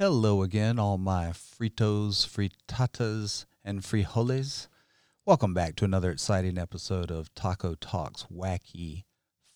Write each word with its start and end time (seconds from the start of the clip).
Hello 0.00 0.40
again, 0.40 0.78
all 0.78 0.96
my 0.96 1.26
fritos, 1.26 2.26
fritatas, 2.26 3.44
and 3.62 3.82
frijoles. 3.82 4.66
Welcome 5.26 5.52
back 5.52 5.76
to 5.76 5.84
another 5.84 6.10
exciting 6.10 6.56
episode 6.56 7.10
of 7.10 7.34
Taco 7.34 7.74
Talks 7.74 8.24
Wacky 8.34 9.04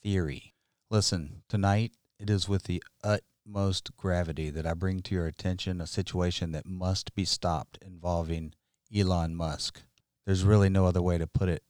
Theory. 0.02 0.52
Listen, 0.90 1.44
tonight 1.48 1.92
it 2.20 2.28
is 2.28 2.46
with 2.46 2.64
the 2.64 2.82
utmost 3.02 3.96
gravity 3.96 4.50
that 4.50 4.66
I 4.66 4.74
bring 4.74 5.00
to 5.00 5.14
your 5.14 5.26
attention 5.26 5.80
a 5.80 5.86
situation 5.86 6.52
that 6.52 6.66
must 6.66 7.14
be 7.14 7.24
stopped 7.24 7.78
involving 7.80 8.52
Elon 8.94 9.34
Musk. 9.34 9.80
There's 10.26 10.44
really 10.44 10.68
no 10.68 10.84
other 10.84 11.00
way 11.00 11.16
to 11.16 11.26
put 11.26 11.48
it. 11.48 11.62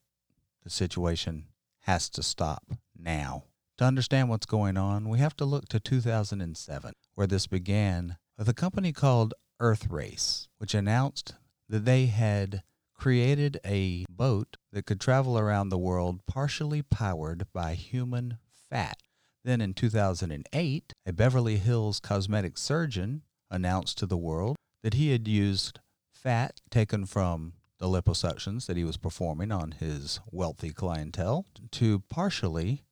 The 0.64 0.70
situation 0.70 1.44
has 1.82 2.10
to 2.10 2.24
stop 2.24 2.64
now. 2.98 3.44
To 3.78 3.84
understand 3.84 4.30
what's 4.30 4.46
going 4.46 4.76
on, 4.76 5.08
we 5.08 5.20
have 5.20 5.36
to 5.36 5.44
look 5.44 5.68
to 5.68 5.78
2007, 5.78 6.94
where 7.14 7.28
this 7.28 7.46
began 7.46 8.16
with 8.38 8.48
a 8.48 8.54
company 8.54 8.92
called 8.92 9.34
Earthrace, 9.60 10.48
which 10.58 10.74
announced 10.74 11.34
that 11.68 11.84
they 11.84 12.06
had 12.06 12.62
created 12.94 13.60
a 13.64 14.04
boat 14.08 14.56
that 14.72 14.86
could 14.86 15.00
travel 15.00 15.38
around 15.38 15.68
the 15.68 15.78
world 15.78 16.20
partially 16.26 16.82
powered 16.82 17.46
by 17.52 17.74
human 17.74 18.38
fat. 18.70 18.98
Then 19.44 19.60
in 19.60 19.74
2008, 19.74 20.92
a 21.06 21.12
Beverly 21.12 21.58
Hills 21.58 22.00
cosmetic 22.00 22.56
surgeon 22.56 23.22
announced 23.50 23.98
to 23.98 24.06
the 24.06 24.16
world 24.16 24.56
that 24.82 24.94
he 24.94 25.10
had 25.10 25.28
used 25.28 25.80
fat 26.10 26.60
taken 26.70 27.04
from 27.04 27.52
the 27.78 27.86
liposuctions 27.86 28.66
that 28.66 28.76
he 28.76 28.84
was 28.84 28.96
performing 28.96 29.52
on 29.52 29.72
his 29.72 30.20
wealthy 30.30 30.70
clientele 30.70 31.44
to 31.72 32.00
partially 32.08 32.84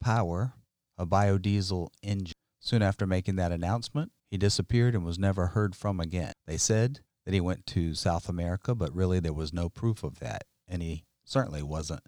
power 0.00 0.52
a 0.98 1.06
biodiesel 1.06 1.88
engine. 2.02 2.32
Soon 2.60 2.82
after 2.82 3.06
making 3.06 3.36
that 3.36 3.52
announcement, 3.52 4.12
he 4.30 4.36
disappeared 4.36 4.94
and 4.94 5.04
was 5.04 5.18
never 5.18 5.48
heard 5.48 5.74
from 5.74 6.00
again. 6.00 6.32
They 6.46 6.56
said 6.56 7.00
that 7.24 7.34
he 7.34 7.40
went 7.40 7.66
to 7.66 7.94
South 7.94 8.28
America, 8.28 8.74
but 8.74 8.94
really 8.94 9.20
there 9.20 9.32
was 9.32 9.52
no 9.52 9.68
proof 9.68 10.02
of 10.02 10.18
that, 10.20 10.44
and 10.68 10.82
he 10.82 11.04
certainly 11.24 11.62
wasn't 11.62 12.02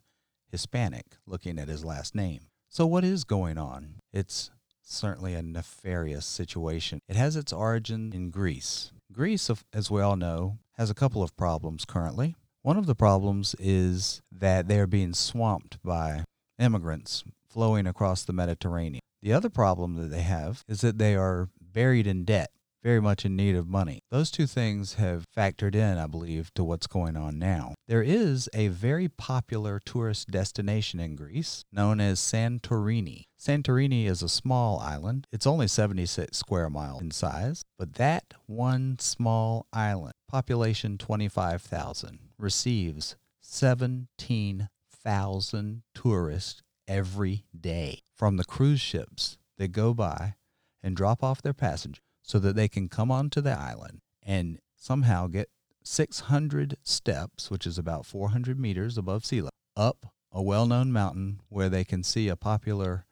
Hispanic, 0.51 1.17
looking 1.27 1.59
at 1.59 1.69
his 1.69 1.85
last 1.85 2.15
name. 2.15 2.49
So, 2.69 2.87
what 2.87 3.05
is 3.05 3.25
going 3.25 3.59
on? 3.59 3.97
It's 4.13 4.51
certainly 4.83 5.35
a 5.35 5.43
nefarious 5.43 6.27
situation. 6.27 7.01
It 7.09 7.17
has 7.17 7.37
its 7.37 7.53
origin 7.53 8.13
in 8.15 8.31
Greece. 8.31 8.93
Greece, 9.13 9.51
as 9.73 9.91
we 9.91 10.01
all 10.01 10.17
know, 10.17 10.59
has 10.77 10.91
a 10.91 10.95
couple 10.95 11.23
of 11.23 11.37
problems 11.37 11.85
currently. 11.85 12.35
One 12.63 12.77
of 12.77 12.87
the 12.87 12.95
problems 12.95 13.55
is 13.59 14.21
that 14.33 14.69
they 14.69 14.79
are 14.79 14.87
being 14.87 15.15
swamped 15.15 15.79
by 15.83 16.25
immigrants 16.59 17.25
flowing 17.49 17.87
across 17.87 18.25
the 18.25 18.33
Mediterranean. 18.33 19.01
The 19.23 19.33
other 19.33 19.49
problem 19.49 19.95
that 19.95 20.11
they 20.11 20.23
have 20.23 20.65
is 20.69 20.81
that 20.83 20.99
they 20.99 21.17
are 21.17 21.49
buried 21.73 22.07
in 22.07 22.25
debt, 22.25 22.51
very 22.83 23.01
much 23.01 23.25
in 23.25 23.35
need 23.37 23.57
of 23.57 23.69
money. 23.69 24.01
Those 24.11 24.31
two 24.31 24.47
things 24.47 24.95
have 24.95 25.25
factored 25.37 25.75
in, 25.75 25.99
I 25.99 26.07
believe, 26.07 26.53
to 26.55 26.65
what's 26.65 26.87
going 26.87 27.17
on 27.17 27.39
now. 27.39 27.75
There 27.87 28.03
is 28.03 28.49
a 28.55 28.69
very 28.69 29.09
popular 29.09 29.81
tourist 29.85 30.31
destination 30.31 31.01
in 31.01 31.17
Greece 31.17 31.65
known 31.73 32.01
as 32.01 32.21
Santorini. 32.21 33.25
Santorini 33.39 34.07
is 34.07 34.23
a 34.23 34.29
small 34.29 34.79
island. 34.79 35.27
It's 35.33 35.47
only 35.47 35.69
76 35.69 36.37
square 36.37 36.71
miles 36.71 37.03
in 37.03 37.11
size, 37.11 37.65
but 37.79 37.95
that 37.95 38.35
one 38.47 38.97
small 38.99 39.67
island, 39.73 40.15
population 40.29 40.99
25,000, 40.99 42.19
receives 42.39 43.17
17,000 43.43 45.83
tourists 45.95 46.63
every 46.87 47.45
day 47.59 48.03
from 48.15 48.37
the 48.37 48.45
cruise 48.45 48.81
ships 48.81 49.39
that 49.59 49.73
go 49.73 49.93
by 49.93 50.35
and 50.83 50.97
drop 50.97 51.23
off 51.23 51.43
their 51.43 51.55
passengers 51.55 52.03
so 52.23 52.39
that 52.39 52.57
they 52.57 52.69
can 52.69 52.89
come 52.89 53.11
onto 53.11 53.41
the 53.41 53.53
island 53.53 54.01
and 54.23 54.59
somehow 54.77 55.27
get 55.27 55.49
600 55.83 56.77
steps, 56.83 57.51
which 57.51 57.67
is 57.67 57.79
about 57.79 58.07
400 58.07 58.59
meters 58.59 58.99
above 58.99 59.25
sea 59.25 59.41
level, 59.41 59.51
up 59.77 60.13
a 60.31 60.43
well 60.43 60.67
known 60.67 60.93
mountain 60.93 61.41
where 61.49 61.69
they 61.69 61.85
can 61.85 62.03
see 62.03 62.29
a 62.29 62.37
popular 62.37 63.07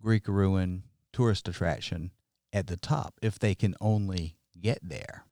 Greek 0.00 0.26
ruin 0.26 0.84
tourist 1.12 1.48
attraction 1.48 2.10
at 2.52 2.66
the 2.66 2.76
top 2.76 3.14
if 3.22 3.38
they 3.38 3.54
can 3.54 3.74
only 3.80 4.36
get 4.60 4.78
there. 4.82 5.24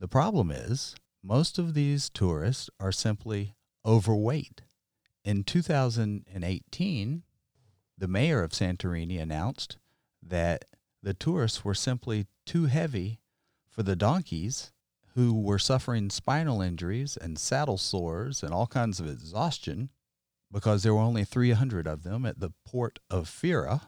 The 0.00 0.08
problem 0.08 0.50
is, 0.50 0.94
most 1.22 1.58
of 1.58 1.72
these 1.74 2.10
tourists 2.10 2.68
are 2.78 2.92
simply 2.92 3.54
overweight. 3.86 4.62
In 5.24 5.44
2018, 5.44 7.22
the 7.96 8.08
mayor 8.08 8.42
of 8.42 8.50
Santorini 8.50 9.20
announced 9.20 9.78
that 10.22 10.66
the 11.04 11.14
tourists 11.14 11.64
were 11.64 11.74
simply 11.74 12.26
too 12.46 12.64
heavy 12.64 13.20
for 13.68 13.82
the 13.82 13.96
donkeys 13.96 14.72
who 15.14 15.38
were 15.38 15.58
suffering 15.58 16.08
spinal 16.10 16.62
injuries 16.62 17.16
and 17.16 17.38
saddle 17.38 17.78
sores 17.78 18.42
and 18.42 18.52
all 18.52 18.66
kinds 18.66 18.98
of 18.98 19.06
exhaustion 19.06 19.90
because 20.50 20.82
there 20.82 20.94
were 20.94 21.00
only 21.00 21.24
300 21.24 21.86
of 21.86 22.04
them 22.04 22.24
at 22.24 22.40
the 22.40 22.52
port 22.64 23.00
of 23.10 23.28
Fira 23.28 23.82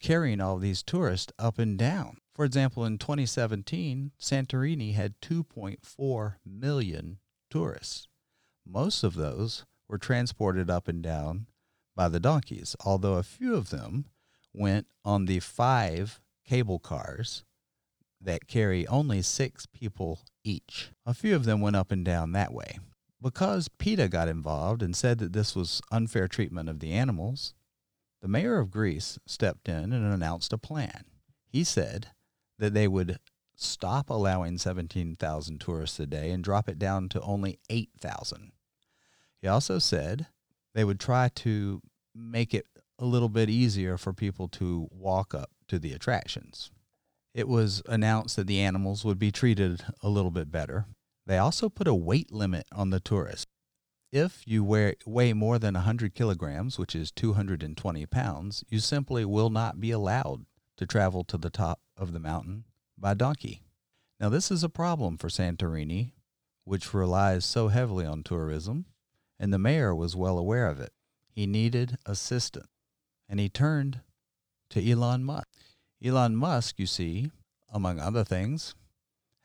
carrying 0.00 0.40
all 0.40 0.58
these 0.58 0.82
tourists 0.82 1.32
up 1.38 1.58
and 1.58 1.78
down. 1.78 2.16
For 2.34 2.44
example, 2.44 2.84
in 2.84 2.98
2017, 2.98 4.10
Santorini 4.18 4.94
had 4.94 5.20
2.4 5.20 6.34
million 6.44 7.18
tourists. 7.50 8.08
Most 8.66 9.04
of 9.04 9.14
those 9.14 9.64
were 9.88 9.98
transported 9.98 10.68
up 10.68 10.88
and 10.88 11.02
down 11.02 11.46
by 11.94 12.08
the 12.08 12.20
donkeys, 12.20 12.74
although 12.84 13.14
a 13.14 13.22
few 13.22 13.54
of 13.54 13.70
them 13.70 14.06
went 14.52 14.86
on 15.04 15.26
the 15.26 15.40
five 15.40 16.20
cable 16.44 16.78
cars 16.78 17.44
that 18.20 18.46
carry 18.46 18.86
only 18.86 19.22
six 19.22 19.66
people 19.66 20.20
each. 20.44 20.90
A 21.04 21.14
few 21.14 21.34
of 21.34 21.44
them 21.44 21.60
went 21.60 21.76
up 21.76 21.90
and 21.90 22.04
down 22.04 22.32
that 22.32 22.52
way. 22.52 22.78
Because 23.20 23.68
PETA 23.68 24.08
got 24.08 24.28
involved 24.28 24.82
and 24.82 24.96
said 24.96 25.18
that 25.18 25.32
this 25.32 25.54
was 25.54 25.80
unfair 25.90 26.26
treatment 26.26 26.68
of 26.68 26.80
the 26.80 26.92
animals, 26.92 27.54
the 28.20 28.28
mayor 28.28 28.58
of 28.58 28.70
Greece 28.70 29.18
stepped 29.26 29.68
in 29.68 29.92
and 29.92 30.12
announced 30.12 30.52
a 30.52 30.58
plan. 30.58 31.04
He 31.46 31.64
said 31.64 32.08
that 32.58 32.74
they 32.74 32.88
would 32.88 33.18
stop 33.54 34.10
allowing 34.10 34.58
17,000 34.58 35.60
tourists 35.60 36.00
a 36.00 36.06
day 36.06 36.30
and 36.30 36.42
drop 36.42 36.68
it 36.68 36.78
down 36.78 37.08
to 37.10 37.20
only 37.20 37.58
8,000. 37.70 38.52
He 39.40 39.48
also 39.48 39.78
said 39.78 40.26
they 40.74 40.84
would 40.84 41.00
try 41.00 41.28
to 41.36 41.80
make 42.14 42.54
it 42.54 42.66
a 42.98 43.04
little 43.04 43.28
bit 43.28 43.50
easier 43.50 43.96
for 43.96 44.12
people 44.12 44.48
to 44.48 44.88
walk 44.90 45.34
up 45.34 45.50
to 45.72 45.78
the 45.78 45.94
attractions. 45.94 46.70
It 47.32 47.48
was 47.48 47.82
announced 47.88 48.36
that 48.36 48.46
the 48.46 48.60
animals 48.60 49.06
would 49.06 49.18
be 49.18 49.32
treated 49.32 49.82
a 50.02 50.10
little 50.10 50.30
bit 50.30 50.52
better. 50.52 50.84
They 51.24 51.38
also 51.38 51.70
put 51.70 51.88
a 51.88 51.94
weight 51.94 52.30
limit 52.30 52.66
on 52.72 52.90
the 52.90 53.00
tourists. 53.00 53.46
If 54.12 54.42
you 54.46 54.62
weigh, 54.62 55.32
more 55.32 55.58
than 55.58 55.72
100 55.72 56.14
kilograms, 56.14 56.78
which 56.78 56.94
is 56.94 57.10
220 57.10 58.04
pounds, 58.04 58.64
you 58.68 58.80
simply 58.80 59.24
will 59.24 59.48
not 59.48 59.80
be 59.80 59.90
allowed 59.90 60.44
to 60.76 60.86
travel 60.86 61.24
to 61.24 61.38
the 61.38 61.48
top 61.48 61.80
of 61.96 62.12
the 62.12 62.20
mountain 62.20 62.64
by 62.98 63.14
donkey. 63.14 63.62
Now, 64.20 64.28
this 64.28 64.50
is 64.50 64.62
a 64.62 64.68
problem 64.68 65.16
for 65.16 65.28
Santorini, 65.28 66.12
which 66.64 66.92
relies 66.92 67.46
so 67.46 67.68
heavily 67.68 68.04
on 68.04 68.22
tourism, 68.22 68.84
and 69.40 69.54
the 69.54 69.58
mayor 69.58 69.94
was 69.94 70.14
well 70.14 70.36
aware 70.36 70.66
of 70.66 70.80
it. 70.80 70.92
He 71.30 71.46
needed 71.46 71.96
assistance, 72.04 72.68
and 73.26 73.40
he 73.40 73.48
turned 73.48 74.02
to 74.68 74.90
Elon 74.90 75.24
Musk. 75.24 75.48
Elon 76.04 76.34
Musk, 76.34 76.78
you 76.78 76.86
see, 76.86 77.30
among 77.72 78.00
other 78.00 78.24
things, 78.24 78.74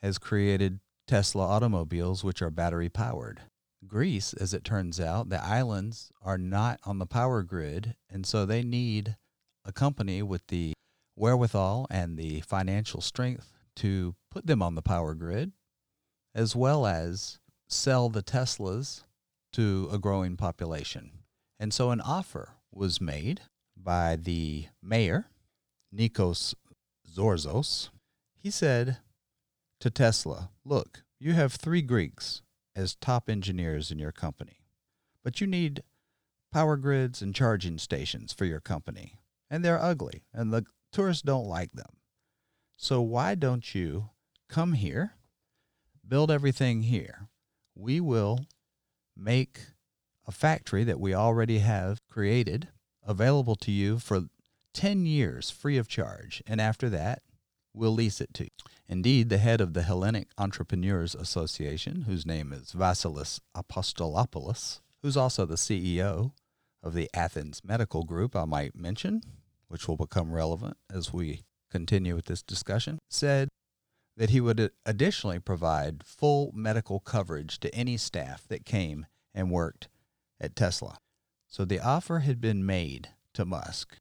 has 0.02 0.18
created 0.18 0.80
Tesla 1.06 1.46
automobiles, 1.46 2.24
which 2.24 2.42
are 2.42 2.50
battery 2.50 2.90
powered. 2.90 3.42
Greece, 3.86 4.34
as 4.34 4.54
it 4.54 4.64
turns 4.64 5.00
out, 5.00 5.30
the 5.30 5.44
islands 5.44 6.12
are 6.22 6.38
not 6.38 6.80
on 6.84 6.98
the 6.98 7.06
power 7.06 7.44
grid, 7.44 7.96
and 8.10 8.26
so 8.26 8.46
they 8.46 8.64
need 8.64 9.16
a 9.64 9.72
company 9.72 10.24
with 10.24 10.48
the 10.48 10.74
wherewithal 11.16 11.86
and 11.90 12.18
the 12.18 12.42
financial 12.42 13.02
strength 13.02 13.54
to 13.76 14.16
put 14.32 14.48
them 14.48 14.64
on 14.64 14.76
the 14.76 14.82
power 14.82 15.14
grid, 15.14 15.52
as 16.34 16.56
well 16.56 16.88
as 16.88 17.40
sell 17.68 18.10
the 18.10 18.24
Teslas 18.24 19.04
to 19.54 19.90
a 19.92 20.00
growing 20.00 20.36
population. 20.36 21.12
And 21.60 21.74
so 21.74 21.92
an 21.92 22.02
offer 22.02 22.54
was 22.72 23.00
made 23.00 23.42
by 23.76 24.16
the 24.16 24.68
mayor, 24.82 25.28
Nikos 25.96 26.54
Zorzos. 27.10 27.90
He 28.36 28.52
said 28.52 28.98
to 29.80 29.90
Tesla, 29.90 30.52
Look, 30.64 31.04
you 31.20 31.34
have 31.34 31.54
three 31.54 31.82
Greeks 31.82 32.42
as 32.76 32.96
top 32.96 33.30
engineers 33.30 33.92
in 33.92 34.00
your 34.00 34.12
company, 34.12 34.60
but 35.24 35.42
you 35.42 35.48
need 35.48 35.84
power 36.52 36.78
grids 36.78 37.22
and 37.22 37.34
charging 37.34 37.78
stations 37.78 38.34
for 38.34 38.46
your 38.46 38.60
company, 38.60 39.20
and 39.50 39.64
they're 39.64 39.82
ugly, 39.82 40.24
and 40.34 40.54
the 40.54 40.66
tourists 40.92 41.24
don't 41.24 41.48
like 41.48 41.74
them. 41.74 41.98
So 42.78 43.02
why 43.02 43.36
don't 43.36 43.74
you 43.74 44.12
come 44.48 44.74
here, 44.74 45.14
build 46.08 46.30
everything 46.30 46.84
here? 46.84 47.28
We 47.76 48.00
will 48.00 48.46
make 49.16 49.62
a 50.28 50.32
factory 50.32 50.84
that 50.84 51.00
we 51.00 51.14
already 51.14 51.60
have 51.60 52.06
created 52.08 52.68
available 53.06 53.56
to 53.56 53.72
you 53.72 53.98
for 53.98 54.26
10 54.78 55.08
years 55.08 55.50
free 55.50 55.76
of 55.76 55.88
charge. 55.88 56.44
And 56.46 56.62
after 56.62 56.88
that, 56.90 57.24
we'll 57.74 57.94
lease 57.94 58.22
it 58.22 58.32
to 58.36 58.44
you. 58.44 58.50
Indeed, 58.88 59.30
the 59.30 59.40
head 59.40 59.60
of 59.60 59.74
the 59.74 59.82
Hellenic 59.82 60.28
Entrepreneurs 60.38 61.16
Association, 61.16 62.04
whose 62.04 62.28
name 62.28 62.54
is 62.54 62.74
Vasilis 62.74 63.40
Apostolopoulos, 63.56 64.82
who's 65.02 65.18
also 65.18 65.48
the 65.48 65.56
CEO 65.56 66.34
of 66.84 66.94
the 66.94 67.10
Athens 67.12 67.64
Medical 67.64 68.04
Group, 68.04 68.36
I 68.36 68.46
might 68.46 68.76
mention, 68.76 69.24
which 69.68 69.88
will 69.88 69.98
become 69.98 70.32
relevant 70.32 70.78
as 70.94 71.12
we 71.12 71.42
continue 71.72 72.14
with 72.14 72.26
this 72.26 72.44
discussion, 72.44 73.00
said 73.10 73.50
that 74.16 74.30
he 74.30 74.40
would 74.40 74.72
additionally 74.86 75.40
provide 75.40 76.04
full 76.04 76.52
medical 76.54 77.00
coverage 77.00 77.60
to 77.62 77.74
any 77.74 77.98
staff 77.98 78.48
that 78.48 78.64
came 78.64 79.08
and 79.34 79.50
worked 79.50 79.88
at 80.40 80.56
Tesla. 80.56 81.00
So 81.48 81.66
the 81.66 81.80
offer 81.80 82.20
had 82.20 82.40
been 82.40 82.64
made 82.64 83.10
to 83.34 83.44
Musk, 83.44 83.98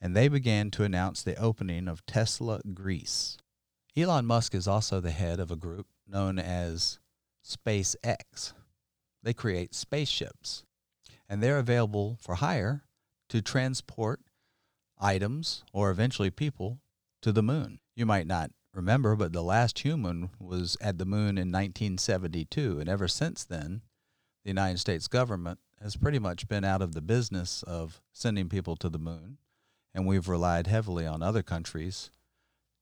and 0.00 0.16
they 0.16 0.28
began 0.28 0.70
to 0.72 0.84
announce 0.84 1.22
the 1.22 1.36
opening 1.36 1.88
of 1.88 2.04
Tesla 2.06 2.60
Greece. 2.74 3.36
Elon 3.96 4.26
Musk 4.26 4.54
is 4.54 4.66
also 4.66 5.00
the 5.00 5.10
head 5.10 5.40
of 5.40 5.50
a 5.50 5.56
group 5.56 5.86
known 6.06 6.38
as 6.38 6.98
SpaceX. 7.44 8.52
They 9.22 9.34
create 9.34 9.74
spaceships, 9.74 10.64
and 11.28 11.42
they're 11.42 11.58
available 11.58 12.16
for 12.20 12.36
hire 12.36 12.84
to 13.28 13.42
transport 13.42 14.20
items 14.98 15.64
or 15.72 15.90
eventually 15.90 16.30
people 16.30 16.80
to 17.22 17.32
the 17.32 17.42
moon. 17.42 17.80
You 17.94 18.06
might 18.06 18.26
not 18.26 18.50
remember, 18.74 19.16
but 19.16 19.32
the 19.32 19.42
last 19.42 19.80
human 19.80 20.30
was 20.38 20.76
at 20.80 20.98
the 20.98 21.04
moon 21.04 21.36
in 21.36 21.52
1972, 21.52 22.80
and 22.80 22.88
ever 22.88 23.08
since 23.08 23.44
then, 23.44 23.82
the 24.44 24.50
United 24.50 24.78
States 24.78 25.08
government 25.08 25.58
has 25.82 25.96
pretty 25.96 26.18
much 26.18 26.48
been 26.48 26.64
out 26.64 26.82
of 26.82 26.94
the 26.94 27.02
business 27.02 27.62
of 27.64 28.00
sending 28.12 28.48
people 28.48 28.76
to 28.76 28.88
the 28.88 28.98
moon, 28.98 29.38
and 29.94 30.06
we've 30.06 30.28
relied 30.28 30.66
heavily 30.66 31.06
on 31.06 31.22
other 31.22 31.42
countries 31.42 32.10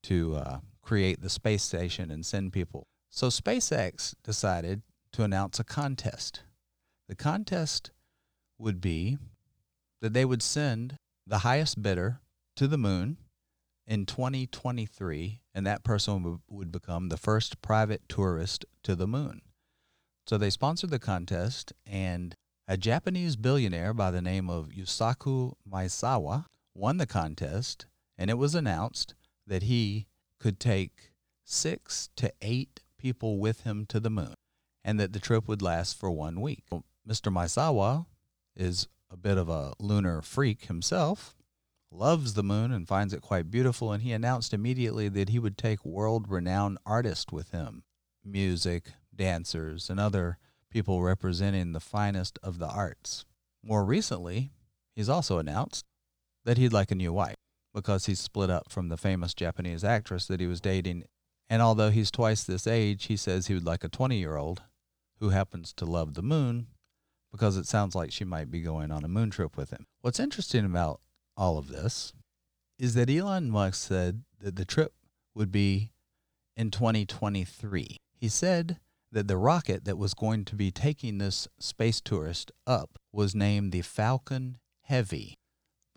to 0.05 0.37
uh, 0.37 0.59
create 0.83 1.21
the 1.21 1.31
space 1.31 1.63
station 1.63 2.11
and 2.11 2.25
send 2.25 2.53
people. 2.53 2.87
So 3.11 3.29
SpaceX 3.29 4.15
decided 4.23 4.83
to 5.13 5.23
announce 5.23 5.59
a 5.59 5.65
contest. 5.65 6.43
The 7.09 7.15
contest 7.15 7.91
would 8.59 8.81
be 8.81 9.19
that 10.01 10.13
they 10.13 10.25
would 10.25 10.43
send 10.43 10.97
the 11.27 11.39
highest 11.39 11.83
bidder 11.83 12.21
to 12.57 12.67
the 12.67 12.79
moon 12.79 13.17
in 13.87 14.05
2023, 14.05 15.41
and 15.55 15.67
that 15.67 15.83
person 15.83 16.41
would 16.49 16.71
become 16.71 17.09
the 17.09 17.17
first 17.17 17.63
private 17.63 18.03
tourist 18.09 18.65
to 18.83 18.95
the 18.95 19.07
moon. 19.07 19.41
So 20.27 20.37
they 20.37 20.51
sponsored 20.51 20.91
the 20.91 20.99
contest, 20.99 21.73
and 21.87 22.35
a 22.67 22.77
Japanese 22.77 23.37
billionaire 23.37 23.95
by 23.95 24.11
the 24.11 24.21
name 24.21 24.51
of 24.51 24.69
Yusaku 24.69 25.55
Maezawa 25.71 26.45
won 26.79 26.97
the 26.97 27.07
contest, 27.07 27.87
and 28.17 28.31
it 28.31 28.39
was 28.39 28.55
announced 28.55 29.15
that 29.47 29.65
he 29.65 30.07
could 30.39 30.61
take 30.61 31.11
six 31.45 32.09
to 32.15 32.33
eight 32.41 32.81
people 32.99 33.39
with 33.39 33.63
him 33.63 33.85
to 33.87 33.99
the 33.99 34.11
moon, 34.11 34.35
and 34.85 34.99
that 35.01 35.13
the 35.13 35.19
trip 35.19 35.49
would 35.49 35.61
last 35.61 35.99
for 35.99 36.11
one 36.11 36.41
week. 36.41 36.65
Mr. 37.07 37.33
Maezawa 37.33 38.07
is 38.57 38.87
a 39.11 39.17
bit 39.17 39.39
of 39.39 39.49
a 39.49 39.75
lunar 39.81 40.23
freak 40.23 40.67
himself, 40.67 41.35
loves 41.91 42.35
the 42.35 42.43
moon 42.43 42.71
and 42.71 42.87
finds 42.87 43.13
it 43.13 43.23
quite 43.23 43.51
beautiful, 43.51 43.93
and 43.93 44.03
he 44.03 44.13
announced 44.13 44.55
immediately 44.55 45.09
that 45.09 45.31
he 45.31 45.39
would 45.39 45.59
take 45.59 45.85
world 45.85 46.29
renowned 46.29 46.79
artists 46.87 47.33
with 47.33 47.51
him 47.51 47.83
music, 48.25 48.93
dancers, 49.15 49.89
and 49.89 49.99
other 49.99 50.37
people 50.71 51.03
representing 51.03 51.73
the 51.73 51.81
finest 51.81 52.39
of 52.43 52.59
the 52.59 52.69
arts. 52.69 53.25
More 53.63 53.85
recently, 53.85 54.53
he's 54.95 55.09
also 55.09 55.39
announced 55.39 55.87
that 56.49 56.57
he'd 56.57 56.73
like 56.73 56.91
a 56.91 56.95
new 56.95 57.13
wife 57.13 57.35
because 57.75 58.07
he's 58.07 58.19
split 58.19 58.49
up 58.49 58.73
from 58.73 58.89
the 58.89 58.97
famous 58.97 59.35
Japanese 59.35 59.85
actress 59.85 60.25
that 60.25 60.41
he 60.41 60.47
was 60.47 60.63
dating. 60.63 61.05
And 61.51 61.61
although 61.61 61.91
he's 61.91 62.11
twice 62.11 62.43
this 62.43 62.67
age, 62.67 63.05
he 63.05 63.19
says 63.19 63.47
he 63.47 63.55
would 63.55 63.67
like 63.67 63.85
a 63.85 63.89
20 63.91 64.17
year 64.17 64.37
old 64.37 64.63
who 65.21 65.29
happens 65.29 65.75
to 65.75 65.85
love 65.85 66.15
the 66.15 66.23
moon 66.23 66.69
because 67.31 67.59
it 67.59 67.67
sounds 67.67 67.95
like 67.95 68.13
she 68.13 68.25
might 68.25 68.51
be 68.51 68.63
going 68.63 68.91
on 68.91 69.05
a 69.05 69.09
moon 69.09 69.29
trip 69.29 69.59
with 69.59 69.69
him. 69.69 69.85
What's 70.01 70.19
interesting 70.19 70.65
about 70.65 71.03
all 71.37 71.59
of 71.59 71.69
this 71.69 72.15
is 72.79 72.95
that 72.95 73.11
Elon 73.11 73.51
Musk 73.51 73.87
said 73.87 74.23
that 74.41 74.57
the 74.57 74.65
trip 74.65 74.95
would 75.35 75.53
be 75.53 75.93
in 76.57 76.71
2023. 76.71 77.99
He 78.15 78.29
said 78.31 78.79
that 79.13 79.29
the 79.29 79.37
rocket 79.37 79.85
that 79.85 79.99
was 79.99 80.15
going 80.15 80.47
to 80.47 80.57
be 80.57 80.71
taking 80.71 81.19
this 81.19 81.47
space 81.59 82.01
tourist 82.01 82.53
up 82.67 82.99
was 83.13 83.35
named 83.35 83.71
the 83.71 83.83
Falcon 83.83 84.57
Heavy. 84.85 85.35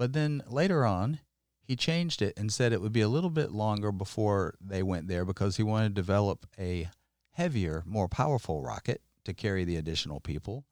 But 0.02 0.14
then 0.14 0.42
later 0.48 0.84
on, 0.84 1.20
he 1.62 1.76
changed 1.76 2.24
it 2.24 2.34
and 2.36 2.52
said 2.52 2.74
it 2.74 2.82
would 2.82 2.92
be 2.92 3.02
a 3.02 3.08
little 3.08 3.30
bit 3.30 3.52
longer 3.52 3.92
before 3.92 4.56
they 4.60 4.82
went 4.82 5.08
there 5.08 5.26
because 5.26 5.58
he 5.58 5.62
wanted 5.62 5.90
to 5.90 6.02
develop 6.02 6.48
a 6.58 6.90
heavier, 7.34 7.84
more 7.86 8.08
powerful 8.08 8.64
rocket 8.64 9.04
to 9.26 9.36
carry 9.36 9.64
the 9.64 9.76
additional 9.76 10.20
people, 10.20 10.66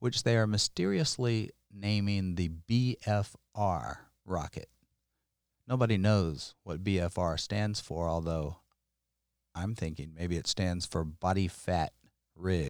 which 0.00 0.24
they 0.24 0.36
are 0.36 0.48
mysteriously 0.48 1.50
naming 1.72 2.34
the 2.34 2.50
BFR 2.68 3.98
rocket. 4.24 4.68
Nobody 5.68 5.96
knows 5.96 6.56
what 6.64 6.82
BFR 6.82 7.38
stands 7.38 7.78
for, 7.78 8.08
although 8.08 8.56
I'm 9.54 9.76
thinking 9.76 10.12
maybe 10.18 10.36
it 10.36 10.48
stands 10.48 10.86
for 10.86 11.04
body 11.04 11.46
fat 11.46 11.92
rig, 12.34 12.68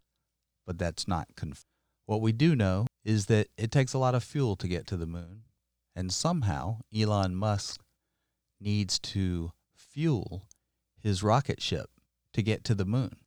but 0.63 0.77
that's 0.77 1.07
not 1.07 1.29
confirmed. 1.35 1.65
What 2.05 2.21
we 2.21 2.33
do 2.33 2.55
know 2.55 2.85
is 3.03 3.25
that 3.25 3.47
it 3.57 3.71
takes 3.71 3.93
a 3.93 3.97
lot 3.97 4.13
of 4.13 4.23
fuel 4.23 4.55
to 4.57 4.67
get 4.67 4.85
to 4.85 4.95
the 4.95 5.07
moon, 5.07 5.45
and 5.95 6.11
somehow 6.11 6.79
Elon 6.95 7.35
Musk 7.35 7.81
needs 8.59 8.99
to 8.99 9.51
fuel 9.75 10.47
his 11.01 11.21
rocket 11.23 11.61
ship 11.61 11.89
to 12.33 12.41
get 12.41 12.63
to 12.63 12.75
the 12.75 12.85
moon. 12.85 13.17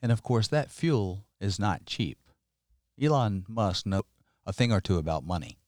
And 0.00 0.10
of 0.10 0.22
course, 0.22 0.48
that 0.48 0.70
fuel 0.70 1.26
is 1.40 1.58
not 1.58 1.86
cheap. 1.86 2.18
Elon 3.00 3.44
Musk 3.48 3.86
knows 3.86 4.02
a 4.44 4.52
thing 4.52 4.72
or 4.72 4.80
two 4.80 4.98
about 4.98 5.24
money. 5.24 5.58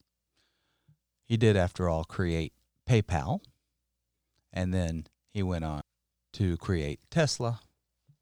He 1.24 1.36
did, 1.36 1.56
after 1.56 1.88
all, 1.88 2.04
create 2.04 2.52
PayPal, 2.88 3.40
and 4.52 4.74
then 4.74 5.06
he 5.32 5.42
went 5.42 5.64
on 5.64 5.82
to 6.32 6.56
create 6.56 6.98
Tesla, 7.10 7.60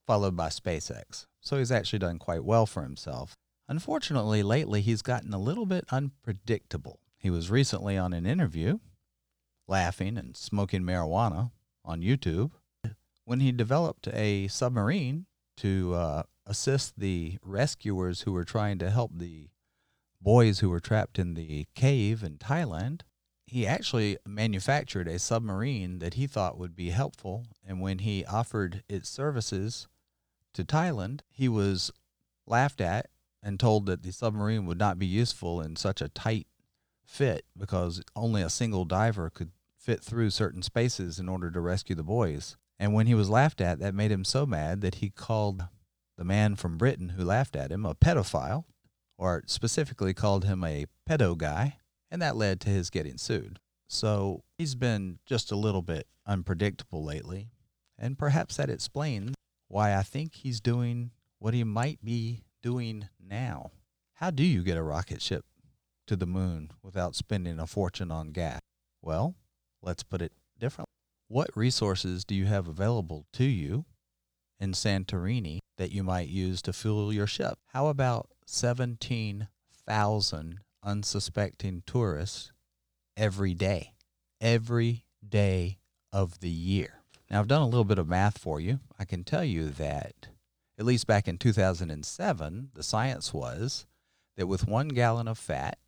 followed 0.07 0.37
by 0.37 0.49
SpaceX. 0.49 1.27
So 1.41 1.57
he's 1.57 1.73
actually 1.73 2.01
done 2.01 2.19
quite 2.19 2.45
well 2.45 2.67
for 2.67 2.83
himself. 2.83 3.35
Unfortunately, 3.69 4.43
lately 4.43 4.81
he's 4.81 5.03
gotten 5.03 5.33
a 5.33 5.39
little 5.39 5.67
bit 5.67 5.85
unpredictable. 5.91 7.01
He 7.19 7.31
was 7.31 7.51
recently 7.51 7.99
on 7.99 8.13
an 8.13 8.27
interview, 8.27 8.79
laughing 9.67 10.17
and 10.17 10.37
smoking 10.37 10.83
marijuana 10.83 11.51
on 11.85 12.01
YouTube, 12.01 12.53
when 13.25 13.41
he 13.41 13.53
developed 13.53 14.09
a 14.09 14.49
submarine 14.49 15.27
to 15.59 15.95
uh, 15.95 16.23
assist 16.47 16.99
the 16.99 17.39
rescuers 17.43 18.23
who 18.23 18.33
were 18.33 18.45
trying 18.45 18.79
to 18.79 18.91
help 18.91 19.11
the 19.15 19.51
boys 20.21 20.61
who 20.61 20.71
were 20.71 20.81
trapped 20.81 21.19
in 21.19 21.35
the 21.35 21.67
cave 21.75 22.23
in 22.23 22.39
Thailand 22.39 23.03
he 23.49 23.67
actually 23.67 24.19
manufactured 24.27 25.09
a 25.09 25.19
submarine 25.19 26.01
that 26.01 26.15
he 26.15 26.27
thought 26.27 26.59
would 26.59 26.77
be 26.77 26.91
helpful. 26.91 27.47
And 27.67 27.81
when 27.81 28.01
he 28.01 28.25
offered 28.27 28.83
its 28.89 29.09
services 29.09 29.89
to 30.53 30.65
Thailand, 30.65 31.21
he 31.31 31.49
was 31.49 31.91
laughed 32.47 32.81
at 32.81 33.07
and 33.43 33.59
told 33.59 33.87
that 33.87 34.03
the 34.03 34.13
submarine 34.13 34.67
would 34.67 34.79
not 34.79 34.99
be 34.99 35.07
useful 35.07 35.63
in 35.63 35.77
such 35.77 36.03
a 36.03 36.09
tight 36.09 36.47
fit 37.09 37.45
because 37.57 38.03
only 38.15 38.43
a 38.43 38.51
single 38.51 38.85
diver 38.85 39.31
could 39.31 39.51
fit 39.79 40.03
through 40.03 40.31
certain 40.31 40.63
spaces 40.63 41.19
in 41.19 41.29
order 41.29 41.51
to 41.51 41.61
rescue 41.61 41.95
the 41.95 42.03
boys. 42.03 42.57
And 42.79 42.93
when 42.93 43.07
he 43.07 43.15
was 43.15 43.31
laughed 43.31 43.61
at, 43.61 43.81
that 43.81 43.95
made 43.95 44.13
him 44.13 44.25
so 44.25 44.45
mad 44.47 44.83
that 44.83 44.97
he 44.97 45.11
called 45.11 45.67
the 46.17 46.25
man 46.25 46.55
from 46.55 46.79
Britain 46.79 47.11
who 47.11 47.25
laughed 47.25 47.57
at 47.57 47.73
him 47.73 47.87
a 47.87 47.95
pedophile, 47.95 48.65
or 49.17 49.43
specifically 49.47 50.15
called 50.15 50.45
him 50.45 50.63
a 50.63 50.87
pedo 51.09 51.37
guy 51.37 51.79
and 52.11 52.23
that 52.23 52.37
led 52.37 52.61
to 52.61 52.71
his 52.71 52.91
getting 52.91 53.19
sued. 53.19 53.59
So 53.89 54.45
he's 54.57 54.75
been 54.75 55.19
just 55.27 55.51
a 55.51 55.57
little 55.57 55.83
bit 55.83 56.07
unpredictable 56.27 57.05
lately, 57.05 57.51
and 57.99 58.19
perhaps 58.19 58.57
that 58.57 58.71
explains 58.71 59.35
why 59.69 59.95
I 59.95 60.03
think 60.03 60.35
he's 60.35 60.61
doing 60.61 61.11
what 61.39 61.55
he 61.55 61.65
might 61.65 62.05
be 62.05 62.45
doing 62.63 63.09
now. 63.19 63.71
How 64.15 64.31
do 64.31 64.45
you 64.45 64.63
get 64.63 64.77
a 64.77 64.83
rocket 64.83 65.23
ship 65.23 65.45
to 66.09 66.17
the 66.17 66.27
moon 66.27 66.73
without 66.83 67.15
spending 67.15 67.59
a 67.59 67.67
fortune 67.67 68.11
on 68.11 68.33
gas? 68.33 68.61
Well, 69.01 69.35
let's 69.83 70.03
put 70.03 70.21
it 70.21 70.33
differently. 70.59 70.93
What 71.29 71.57
resources 71.57 72.25
do 72.25 72.35
you 72.35 72.47
have 72.47 72.67
available 72.67 73.27
to 73.35 73.45
you 73.45 73.85
in 74.59 74.73
Santorini 74.73 75.61
that 75.77 75.93
you 75.93 76.03
might 76.03 76.29
use 76.29 76.63
to 76.63 76.73
fuel 76.73 77.13
your 77.13 77.27
ship? 77.27 77.59
How 77.69 77.89
about 77.89 78.31
17,000 78.47 80.61
unsuspecting 80.83 81.83
tourists 81.87 82.53
every 83.17 83.55
day, 83.55 83.93
every 84.41 85.05
day 85.27 85.79
of 86.13 86.41
the 86.41 86.49
year. 86.49 87.03
Now, 87.31 87.41
I've 87.41 87.49
done 87.49 87.63
a 87.63 87.67
little 87.67 87.85
bit 87.85 87.99
of 87.99 88.09
math 88.09 88.39
for 88.39 88.61
you. 88.61 88.81
I 88.99 89.05
can 89.05 89.25
tell 89.25 89.45
you 89.45 89.69
that, 89.71 90.29
at 90.79 90.87
least 90.87 91.07
back 91.07 91.29
in 91.29 91.37
2007, 91.37 92.71
the 92.75 92.83
science 92.83 93.35
was 93.35 93.87
that 94.37 94.47
with 94.47 94.67
one 94.67 94.89
gallon 94.89 95.29
of 95.29 95.37
fat, 95.37 95.79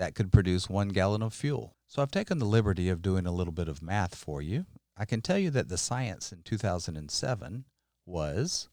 that 0.00 0.14
could 0.14 0.32
produce 0.32 0.70
one 0.70 0.88
gallon 0.88 1.20
of 1.20 1.34
fuel. 1.34 1.76
So 1.86 2.00
I've 2.00 2.10
taken 2.10 2.38
the 2.38 2.46
liberty 2.46 2.88
of 2.88 3.02
doing 3.02 3.26
a 3.26 3.32
little 3.32 3.52
bit 3.52 3.68
of 3.68 3.82
math 3.82 4.14
for 4.14 4.40
you. 4.40 4.64
I 4.96 5.04
can 5.04 5.20
tell 5.20 5.36
you 5.36 5.50
that 5.50 5.68
the 5.68 5.76
science 5.76 6.32
in 6.32 6.40
2007 6.42 7.66
was 8.06 8.70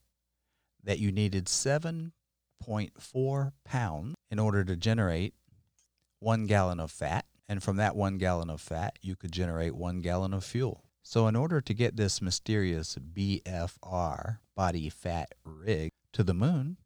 that 0.82 0.98
you 0.98 1.12
needed 1.12 1.44
7.4 1.44 3.52
pounds 3.62 4.14
in 4.30 4.38
order 4.38 4.64
to 4.64 4.74
generate 4.74 5.34
one 6.18 6.46
gallon 6.46 6.80
of 6.80 6.90
fat. 6.90 7.26
And 7.46 7.62
from 7.62 7.76
that 7.76 7.94
one 7.94 8.16
gallon 8.16 8.48
of 8.48 8.62
fat, 8.62 8.98
you 9.02 9.14
could 9.14 9.32
generate 9.32 9.76
one 9.76 10.00
gallon 10.00 10.32
of 10.32 10.44
fuel. 10.44 10.84
So, 11.02 11.28
in 11.28 11.36
order 11.36 11.60
to 11.60 11.74
get 11.74 11.96
this 11.96 12.22
mysterious 12.22 12.96
BFR, 12.96 14.38
body 14.56 14.88
fat 14.88 15.34
rig, 15.44 15.90
to 16.12 16.22
the 16.22 16.34
moon, 16.34 16.76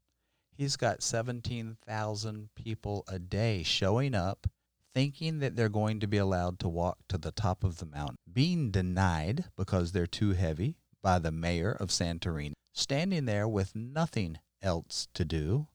he's 0.57 0.77
got 0.77 1.03
17,000 1.03 2.49
people 2.55 3.05
a 3.09 3.19
day 3.19 3.63
showing 3.63 4.15
up 4.15 4.47
thinking 4.95 5.39
that 5.39 5.57
they're 5.57 5.69
going 5.69 6.01
to 6.01 6.07
be 6.07 6.19
allowed 6.19 6.59
to 6.61 6.69
walk 6.69 6.99
to 7.09 7.19
the 7.19 7.33
top 7.33 7.65
of 7.65 7.79
the 7.79 7.87
mountain, 7.87 8.19
being 8.31 8.71
denied 8.71 9.45
because 9.57 9.93
they're 9.93 10.07
too 10.07 10.33
heavy 10.33 10.77
by 11.03 11.19
the 11.19 11.33
mayor 11.33 11.73
of 11.73 11.89
Santorini, 11.89 12.53
standing 12.73 13.25
there 13.25 13.49
with 13.49 13.75
nothing 13.75 14.39
else 14.61 15.09
to 15.15 15.25
do. 15.25 15.67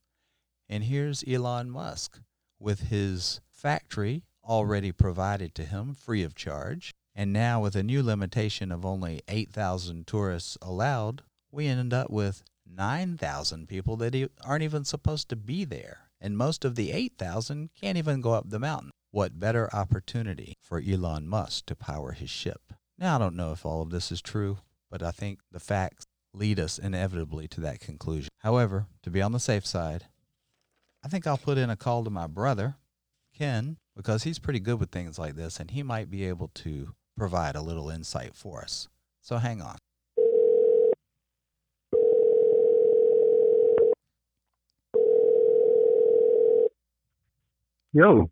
And 0.70 0.84
here's 0.84 1.24
Elon 1.28 1.70
Musk 1.70 2.20
with 2.60 2.90
his 2.90 3.42
factory 3.50 4.24
already 4.44 4.92
provided 4.92 5.54
to 5.56 5.66
him 5.66 5.94
free 5.94 6.24
of 6.24 6.36
charge. 6.36 6.94
And 7.16 7.34
now, 7.34 7.62
with 7.62 7.76
a 7.76 7.84
new 7.84 8.04
limitation 8.04 8.72
of 8.72 8.86
only 8.86 9.22
8,000 9.28 10.06
tourists 10.06 10.58
allowed, 10.62 11.24
we 11.52 11.66
end 11.66 11.92
up 11.94 12.12
with 12.12 12.44
9,000 12.70 13.68
people 13.68 13.96
that 13.98 14.30
aren't 14.44 14.64
even 14.64 14.86
supposed 14.86 15.30
to 15.30 15.36
be 15.36 15.66
there. 15.66 16.10
And 16.20 16.38
most 16.38 16.66
of 16.66 16.76
the 16.76 16.92
8,000 16.92 17.70
can't 17.80 17.98
even 17.98 18.22
go 18.22 18.34
up 18.34 18.50
the 18.50 18.60
mountain. 18.60 18.92
What 19.12 19.40
better 19.40 19.74
opportunity 19.74 20.56
for 20.62 20.82
Elon 20.82 21.28
Musk 21.28 21.68
to 21.68 21.76
power 21.76 22.12
his 22.12 22.30
ship? 22.30 22.74
Now, 22.98 23.16
I 23.16 23.20
don't 23.20 23.36
know 23.36 23.52
if 23.52 23.66
all 23.66 23.82
of 23.82 23.90
this 23.90 24.12
is 24.12 24.22
true, 24.22 24.58
but 24.90 25.04
I 25.04 25.12
think 25.12 25.40
the 25.52 25.60
facts 25.60 26.06
lead 26.34 26.60
us 26.60 26.78
inevitably 26.78 27.48
to 27.50 27.62
that 27.62 27.80
conclusion. 27.80 28.30
However, 28.40 28.88
to 29.04 29.10
be 29.10 29.22
on 29.22 29.32
the 29.32 29.40
safe 29.40 29.66
side, 29.66 30.06
I 31.04 31.08
think 31.08 31.26
I'll 31.26 31.38
put 31.38 31.58
in 31.58 31.70
a 31.70 31.76
call 31.76 32.04
to 32.04 32.10
my 32.10 32.28
brother, 32.28 32.76
Ken, 33.34 33.78
because 33.96 34.24
he's 34.24 34.40
pretty 34.40 34.60
good 34.60 34.80
with 34.80 34.92
things 34.92 35.18
like 35.18 35.36
this 35.36 35.60
and 35.60 35.72
he 35.72 35.84
might 35.84 36.10
be 36.10 36.26
able 36.26 36.50
to 36.56 36.94
provide 37.18 37.56
a 37.56 37.62
little 37.62 37.90
insight 37.90 38.36
for 38.36 38.62
us. 38.62 38.88
So 39.22 39.38
hang 39.38 39.62
on. 39.62 39.78
Yo. 47.98 48.30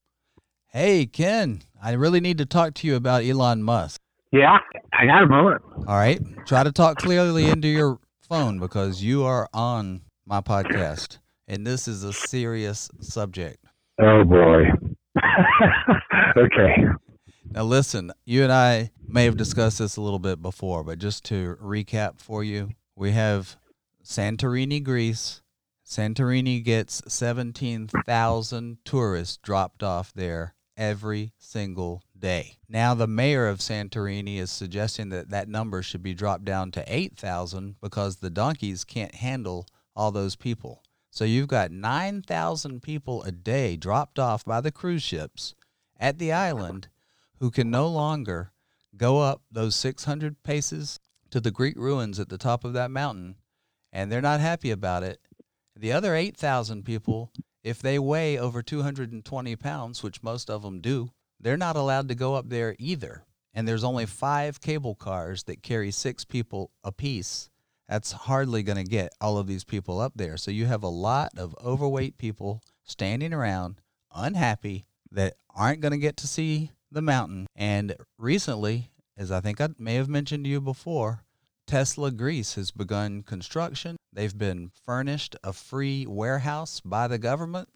Hey, 0.68 1.08
Ken, 1.08 1.64
I 1.82 1.94
really 1.94 2.20
need 2.20 2.38
to 2.38 2.46
talk 2.46 2.76
to 2.76 2.88
you 2.88 2.96
about 2.96 3.24
Elon 3.24 3.64
Musk. 3.64 4.00
Yeah, 4.32 4.60
I 4.94 5.08
got 5.08 5.24
a 5.24 5.26
moment. 5.26 5.64
All 5.88 5.98
right. 5.98 6.22
Try 6.46 6.64
to 6.64 6.72
talk 6.72 7.00
clearly 7.00 7.50
into 7.50 7.68
your 7.68 7.98
phone 8.30 8.60
because 8.60 9.02
you 9.02 9.24
are 9.24 9.50
on 9.56 10.02
my 10.24 10.40
podcast 10.40 11.18
and 11.48 11.66
this 11.66 11.88
is 11.88 12.04
a 12.04 12.14
serious 12.14 12.92
subject. 13.00 13.58
Oh, 14.00 14.24
boy. 14.24 14.66
okay. 16.38 16.86
Now, 17.50 17.64
listen, 17.64 18.12
you 18.24 18.44
and 18.44 18.52
I 18.52 18.92
may 19.08 19.26
have 19.26 19.36
discussed 19.36 19.80
this 19.80 19.98
a 19.98 20.02
little 20.02 20.20
bit 20.20 20.44
before, 20.44 20.84
but 20.84 21.00
just 21.00 21.26
to 21.26 21.58
recap 21.60 22.22
for 22.22 22.44
you, 22.44 22.70
we 22.96 23.14
have 23.14 23.58
Santorini, 24.04 24.84
Greece. 24.84 25.42
Santorini 25.86 26.63
gets 26.63 27.04
17,000 27.08 28.77
tourists 28.84 29.38
dropped 29.38 29.84
off 29.84 30.12
there 30.13 30.56
every 30.75 31.32
single 31.38 32.01
day. 32.18 32.58
Now, 32.68 32.96
the 32.96 33.06
mayor 33.06 33.48
of 33.48 33.60
Santorini 33.60 34.38
is 34.38 34.50
suggesting 34.50 35.10
that 35.10 35.30
that 35.30 35.48
number 35.48 35.84
should 35.84 36.01
be 36.01 36.15
dropped 36.15 36.44
down 36.44 36.72
to 36.72 36.84
8,000 36.88 37.75
because 37.82 38.18
the 38.18 38.32
donkeys 38.32 38.84
can't 38.84 39.13
handle 39.15 39.68
all 39.96 40.12
those 40.12 40.36
people. 40.36 40.82
So 41.12 41.24
you've 41.24 41.48
got 41.48 41.72
9,000 41.72 42.82
people 42.82 43.24
a 43.24 43.32
day 43.32 43.77
dropped 43.77 44.18
off 44.18 44.44
by 44.44 44.62
the 44.62 44.72
cruise 44.72 45.04
ships 45.04 45.54
at 45.98 46.18
the 46.18 46.32
island 46.32 46.89
who 47.39 47.51
can 47.51 47.70
no 47.70 47.88
longer 47.88 48.51
go 48.98 49.20
up 49.20 49.44
those 49.51 49.75
600 49.75 50.42
paces 50.42 51.00
to 51.30 51.39
the 51.39 51.51
Greek 51.51 51.77
ruins 51.77 52.20
at 52.20 52.30
the 52.30 52.38
top 52.38 52.65
of 52.65 52.74
that 52.74 52.92
mountain, 52.92 53.36
and 53.94 54.12
they're 54.12 54.20
not 54.22 54.39
happy 54.39 54.72
about 54.72 55.04
it. 55.04 55.20
The 55.77 55.91
other 55.91 56.15
8,000 56.15 56.84
people, 56.84 57.32
if 57.63 57.82
they 57.82 58.00
weigh 58.00 58.38
over 58.38 58.62
220 58.62 59.55
pounds, 59.58 60.01
which 60.01 60.24
most 60.24 60.50
of 60.50 60.62
them 60.62 60.79
do, 60.79 61.10
they're 61.39 61.58
not 61.58 61.75
allowed 61.75 62.08
to 62.10 62.15
go 62.15 62.36
up 62.36 62.50
there 62.50 62.75
either. 62.79 63.25
And 63.53 63.67
there's 63.67 63.84
only 63.84 64.05
five 64.05 64.62
cable 64.62 64.96
cars 64.96 65.44
that 65.44 65.63
carry 65.63 65.91
six 65.91 66.25
people 66.25 66.72
apiece. 66.84 67.50
That's 67.88 68.12
hardly 68.12 68.63
going 68.63 68.84
to 68.84 68.89
get 68.89 69.13
all 69.22 69.38
of 69.38 69.48
these 69.48 69.63
people 69.63 70.00
up 70.00 70.13
there. 70.15 70.38
So 70.38 70.51
you 70.51 70.65
have 70.65 70.84
a 70.84 70.88
lot 70.88 71.32
of 71.38 71.55
overweight 71.63 72.17
people 72.17 72.62
standing 72.84 73.34
around, 73.34 73.82
unhappy, 74.13 74.86
that 75.12 75.36
aren't 75.55 75.82
going 75.82 75.91
to 75.91 75.98
get 75.98 76.17
to 76.17 76.27
see 76.27 76.72
the 76.91 77.01
mountain. 77.01 77.48
And 77.55 77.96
recently, 78.17 78.91
as 79.17 79.32
I 79.32 79.39
think 79.39 79.62
I 79.62 79.70
may 79.77 79.96
have 79.96 80.10
mentioned 80.10 80.46
to 80.46 80.50
you 80.50 80.62
before, 80.62 81.24
Tesla 81.68 82.12
Greece 82.12 82.56
has 82.56 82.72
begun 82.72 83.24
construction. 83.24 83.98
They've 84.14 84.38
been 84.38 84.70
furnished 84.86 85.36
a 85.44 85.52
free 85.52 86.06
warehouse 86.06 86.80
by 86.80 87.08
the 87.08 87.18
government, 87.18 87.70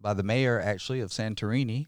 by 0.00 0.14
the 0.14 0.22
mayor 0.22 0.60
actually 0.60 1.00
of 1.00 1.10
Santorini, 1.10 1.86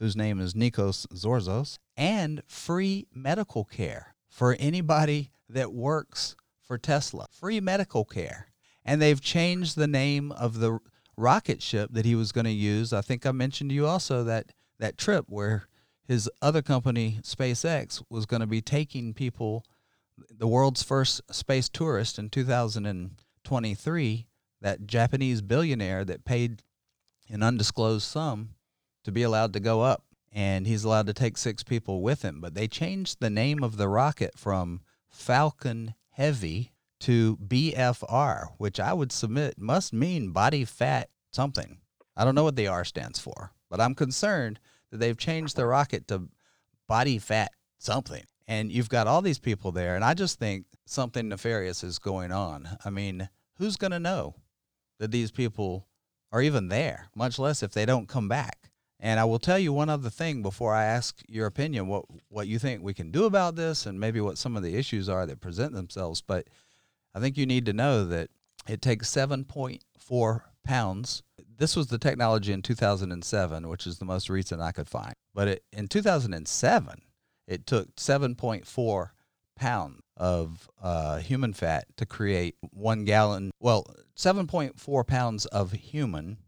whose 0.00 0.16
name 0.16 0.40
is 0.40 0.54
Nikos 0.54 1.06
Zorzos, 1.14 1.78
and 1.96 2.42
free 2.46 3.06
medical 3.14 3.64
care 3.64 4.14
for 4.28 4.56
anybody 4.58 5.30
that 5.48 5.72
works 5.72 6.34
for 6.60 6.78
Tesla. 6.78 7.26
Free 7.30 7.60
medical 7.60 8.04
care. 8.04 8.48
And 8.84 9.00
they've 9.00 9.20
changed 9.20 9.76
the 9.76 9.86
name 9.86 10.32
of 10.32 10.58
the 10.58 10.80
rocket 11.16 11.62
ship 11.62 11.90
that 11.92 12.04
he 12.04 12.16
was 12.16 12.32
going 12.32 12.46
to 12.46 12.50
use. 12.50 12.92
I 12.92 13.02
think 13.02 13.24
I 13.24 13.32
mentioned 13.32 13.70
to 13.70 13.74
you 13.74 13.86
also 13.86 14.24
that 14.24 14.52
that 14.78 14.98
trip 14.98 15.26
where 15.28 15.68
his 16.08 16.28
other 16.40 16.62
company, 16.62 17.20
SpaceX, 17.22 18.02
was 18.10 18.26
going 18.26 18.40
to 18.40 18.46
be 18.46 18.60
taking 18.60 19.14
people, 19.14 19.64
the 20.30 20.46
world's 20.46 20.82
first 20.82 21.20
space 21.32 21.68
tourist 21.68 22.18
in 22.18 22.30
2023, 22.30 24.26
that 24.60 24.86
Japanese 24.86 25.42
billionaire 25.42 26.04
that 26.04 26.24
paid 26.24 26.62
an 27.28 27.42
undisclosed 27.42 28.06
sum 28.06 28.50
to 29.04 29.12
be 29.12 29.22
allowed 29.22 29.52
to 29.52 29.60
go 29.60 29.82
up. 29.82 30.04
And 30.34 30.66
he's 30.66 30.84
allowed 30.84 31.06
to 31.08 31.12
take 31.12 31.36
six 31.36 31.62
people 31.62 32.00
with 32.00 32.22
him. 32.22 32.40
But 32.40 32.54
they 32.54 32.66
changed 32.66 33.18
the 33.20 33.28
name 33.28 33.62
of 33.62 33.76
the 33.76 33.88
rocket 33.88 34.38
from 34.38 34.80
Falcon 35.10 35.94
Heavy 36.10 36.72
to 37.00 37.36
BFR, 37.36 38.52
which 38.56 38.80
I 38.80 38.94
would 38.94 39.12
submit 39.12 39.58
must 39.58 39.92
mean 39.92 40.30
body 40.30 40.64
fat 40.64 41.10
something. 41.32 41.78
I 42.16 42.24
don't 42.24 42.34
know 42.34 42.44
what 42.44 42.56
the 42.56 42.68
R 42.68 42.84
stands 42.84 43.18
for, 43.18 43.52
but 43.68 43.80
I'm 43.80 43.94
concerned 43.94 44.60
that 44.90 44.98
they've 44.98 45.16
changed 45.16 45.56
the 45.56 45.66
rocket 45.66 46.06
to 46.08 46.28
body 46.86 47.18
fat 47.18 47.52
something. 47.78 48.22
And 48.46 48.72
you've 48.72 48.88
got 48.88 49.06
all 49.06 49.22
these 49.22 49.38
people 49.38 49.72
there, 49.72 49.94
and 49.94 50.04
I 50.04 50.14
just 50.14 50.38
think 50.38 50.66
something 50.84 51.28
nefarious 51.28 51.84
is 51.84 51.98
going 51.98 52.32
on. 52.32 52.68
I 52.84 52.90
mean, 52.90 53.28
who's 53.58 53.76
going 53.76 53.92
to 53.92 54.00
know 54.00 54.34
that 54.98 55.10
these 55.10 55.30
people 55.30 55.86
are 56.32 56.42
even 56.42 56.68
there, 56.68 57.08
much 57.14 57.38
less 57.38 57.62
if 57.62 57.72
they 57.72 57.86
don't 57.86 58.08
come 58.08 58.28
back? 58.28 58.70
And 58.98 59.18
I 59.18 59.24
will 59.24 59.38
tell 59.38 59.58
you 59.58 59.72
one 59.72 59.88
other 59.88 60.10
thing 60.10 60.42
before 60.42 60.72
I 60.74 60.84
ask 60.84 61.22
your 61.28 61.46
opinion, 61.46 61.88
what 61.88 62.04
what 62.28 62.46
you 62.46 62.58
think 62.58 62.82
we 62.82 62.94
can 62.94 63.10
do 63.10 63.24
about 63.24 63.56
this, 63.56 63.86
and 63.86 63.98
maybe 63.98 64.20
what 64.20 64.38
some 64.38 64.56
of 64.56 64.62
the 64.62 64.76
issues 64.76 65.08
are 65.08 65.26
that 65.26 65.40
present 65.40 65.72
themselves. 65.72 66.20
But 66.20 66.48
I 67.14 67.20
think 67.20 67.36
you 67.36 67.46
need 67.46 67.66
to 67.66 67.72
know 67.72 68.04
that 68.04 68.30
it 68.68 68.80
takes 68.80 69.10
7.4 69.10 70.42
pounds 70.64 71.22
this 71.62 71.76
was 71.76 71.86
the 71.86 71.98
technology 71.98 72.52
in 72.52 72.60
2007, 72.60 73.68
which 73.68 73.86
is 73.86 73.98
the 73.98 74.04
most 74.04 74.28
recent 74.28 74.60
I 74.60 74.72
could 74.72 74.88
find. 74.88 75.14
But 75.32 75.46
it, 75.48 75.64
in 75.72 75.86
2007, 75.86 77.02
it 77.52 77.66
took 77.66 77.94
7.4 77.96 79.10
pounds 79.56 80.00
of 80.16 80.70
uh, 80.82 81.18
human 81.18 81.52
fat 81.52 81.84
to 81.96 82.06
create 82.06 82.56
one 82.72 83.04
gallon, 83.04 83.50
well, 83.60 83.86
7.4 84.16 85.06
pounds 85.06 85.46
of 85.46 85.72
human 85.72 86.38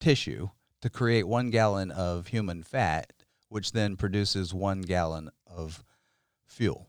tissue 0.00 0.50
to 0.80 0.88
create 0.88 1.26
one 1.26 1.50
gallon 1.50 1.90
of 1.90 2.28
human 2.28 2.62
fat, 2.62 3.12
which 3.48 3.72
then 3.72 3.96
produces 3.96 4.54
one 4.54 4.82
gallon 4.82 5.30
of 5.46 5.82
fuel. 6.46 6.88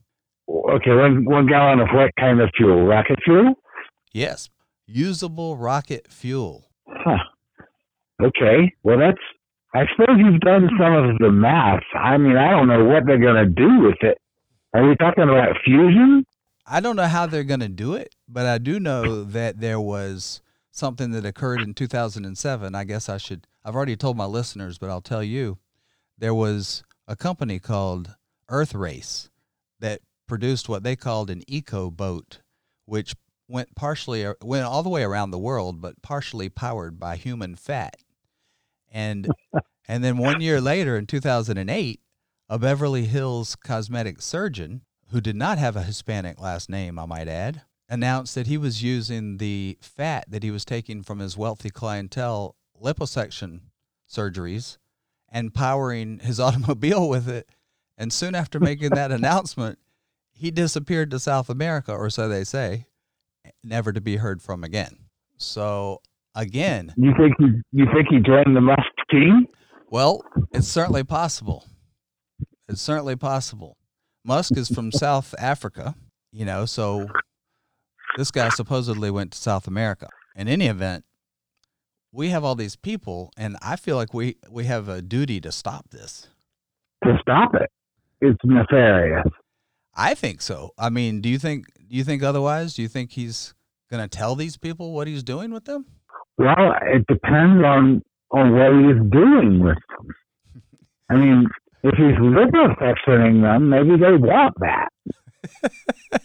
Okay, 0.49 0.91
one, 0.91 1.25
one 1.25 1.47
gallon 1.47 1.79
of 1.79 1.87
what 1.93 2.11
kind 2.19 2.41
of 2.41 2.49
fuel? 2.55 2.85
Rocket 2.85 3.19
fuel? 3.23 3.55
Yes, 4.11 4.49
usable 4.85 5.57
rocket 5.57 6.07
fuel. 6.09 6.69
Huh. 6.87 7.17
Okay, 8.21 8.73
well, 8.83 8.99
that's. 8.99 9.17
I 9.75 9.85
suppose 9.91 10.17
you've 10.19 10.39
done 10.41 10.69
some 10.77 10.93
of 10.93 11.17
the 11.17 11.31
math. 11.31 11.83
I 11.95 12.17
mean, 12.17 12.37
I 12.37 12.51
don't 12.51 12.67
know 12.67 12.85
what 12.85 13.05
they're 13.07 13.17
going 13.17 13.43
to 13.43 13.49
do 13.49 13.79
with 13.81 13.97
it. 14.01 14.19
Are 14.73 14.87
we 14.87 14.95
talking 14.95 15.23
about 15.23 15.55
fusion? 15.65 16.25
I 16.65 16.79
don't 16.79 16.95
know 16.95 17.07
how 17.07 17.25
they're 17.25 17.43
going 17.43 17.59
to 17.59 17.69
do 17.69 17.95
it, 17.95 18.15
but 18.27 18.45
I 18.45 18.57
do 18.59 18.79
know 18.79 19.23
that 19.23 19.59
there 19.59 19.79
was 19.79 20.41
something 20.71 21.11
that 21.11 21.25
occurred 21.25 21.61
in 21.61 21.73
2007. 21.73 22.75
I 22.75 22.83
guess 22.83 23.09
I 23.09 23.17
should, 23.17 23.47
I've 23.65 23.75
already 23.75 23.95
told 23.95 24.15
my 24.15 24.25
listeners, 24.25 24.77
but 24.77 24.89
I'll 24.89 25.01
tell 25.01 25.23
you. 25.23 25.57
There 26.17 26.33
was 26.33 26.83
a 27.07 27.15
company 27.15 27.59
called 27.59 28.15
Earth 28.49 28.75
Race 28.75 29.29
that 29.79 30.01
produced 30.27 30.69
what 30.69 30.83
they 30.83 30.95
called 30.95 31.29
an 31.29 31.43
eco 31.47 31.89
boat, 31.89 32.41
which 32.85 33.15
went 33.47 33.75
partially 33.75 34.25
went 34.41 34.65
all 34.65 34.83
the 34.83 34.89
way 34.89 35.03
around 35.03 35.31
the 35.31 35.39
world, 35.39 35.81
but 35.81 36.01
partially 36.01 36.49
powered 36.49 36.99
by 36.99 37.15
human 37.15 37.55
fat. 37.55 37.97
And 38.93 39.27
and 39.87 40.03
then 40.03 40.17
one 40.17 40.39
year 40.39 40.61
later, 40.61 40.95
in 40.95 41.07
2008, 41.07 41.99
a 42.47 42.59
Beverly 42.59 43.05
Hills 43.05 43.55
cosmetic 43.55 44.21
surgeon 44.21 44.81
who 45.09 45.19
did 45.19 45.35
not 45.35 45.57
have 45.57 45.75
a 45.75 45.83
Hispanic 45.83 46.39
last 46.39 46.69
name, 46.69 46.97
I 46.99 47.05
might 47.05 47.27
add, 47.27 47.63
announced 47.89 48.35
that 48.35 48.47
he 48.47 48.57
was 48.57 48.83
using 48.83 49.37
the 49.37 49.77
fat 49.81 50.25
that 50.29 50.43
he 50.43 50.51
was 50.51 50.63
taking 50.63 51.03
from 51.03 51.19
his 51.19 51.35
wealthy 51.35 51.69
clientele 51.69 52.55
liposuction 52.81 53.61
surgeries 54.09 54.77
and 55.29 55.53
powering 55.53 56.19
his 56.19 56.39
automobile 56.39 57.09
with 57.09 57.27
it. 57.27 57.49
And 57.97 58.13
soon 58.13 58.35
after 58.35 58.59
making 58.59 58.91
that 58.91 59.11
announcement, 59.11 59.79
he 60.31 60.51
disappeared 60.51 61.11
to 61.11 61.19
South 61.19 61.49
America, 61.49 61.93
or 61.93 62.09
so 62.09 62.27
they 62.27 62.43
say, 62.43 62.87
never 63.63 63.91
to 63.93 64.01
be 64.01 64.17
heard 64.17 64.41
from 64.41 64.63
again. 64.63 64.97
So 65.37 66.01
again, 66.35 66.93
you 66.97 67.13
think 67.17 67.35
he 67.39 67.45
you 67.71 67.85
think 67.93 68.07
he 68.09 68.19
joined 68.19 68.55
the 68.55 68.61
Musk 68.61 68.81
team? 69.09 69.47
Well, 69.89 70.23
it's 70.51 70.67
certainly 70.67 71.03
possible. 71.03 71.65
It's 72.67 72.81
certainly 72.81 73.15
possible. 73.15 73.77
Musk 74.25 74.57
is 74.57 74.69
from 74.69 74.91
South 74.91 75.35
Africa, 75.37 75.95
you 76.31 76.45
know, 76.45 76.65
so 76.65 77.07
this 78.17 78.31
guy 78.31 78.49
supposedly 78.49 79.11
went 79.11 79.31
to 79.33 79.37
South 79.37 79.67
America. 79.67 80.07
In 80.35 80.47
any 80.47 80.67
event, 80.67 81.03
we 82.11 82.29
have 82.29 82.43
all 82.43 82.55
these 82.55 82.75
people, 82.75 83.31
and 83.37 83.57
I 83.61 83.75
feel 83.75 83.95
like 83.95 84.13
we, 84.13 84.37
we 84.49 84.65
have 84.65 84.87
a 84.87 85.01
duty 85.01 85.41
to 85.41 85.51
stop 85.51 85.89
this. 85.89 86.27
To 87.03 87.17
stop 87.21 87.53
it, 87.55 87.69
it's 88.21 88.39
nefarious. 88.43 89.27
I 89.95 90.13
think 90.13 90.41
so. 90.41 90.71
I 90.77 90.89
mean, 90.89 91.21
do 91.21 91.29
you 91.29 91.37
think 91.37 91.65
do 91.75 91.95
you 91.95 92.03
think 92.03 92.23
otherwise? 92.23 92.73
Do 92.75 92.81
you 92.81 92.87
think 92.87 93.11
he's 93.11 93.53
going 93.91 94.01
to 94.01 94.07
tell 94.07 94.35
these 94.35 94.57
people 94.57 94.93
what 94.93 95.07
he's 95.07 95.23
doing 95.23 95.51
with 95.51 95.65
them? 95.65 95.85
Well, 96.37 96.75
it 96.81 97.05
depends 97.07 97.63
on 97.63 98.01
on 98.31 98.53
what 98.53 98.73
he's 98.73 99.11
doing 99.11 99.59
with 99.63 99.77
them. 99.89 100.07
I 101.09 101.15
mean, 101.15 101.47
if 101.83 101.95
he's 101.95 102.17
liposuctioning 102.17 103.41
them, 103.41 103.69
maybe 103.69 103.97
they 103.97 104.13
want 104.13 104.55
that. 104.59 104.89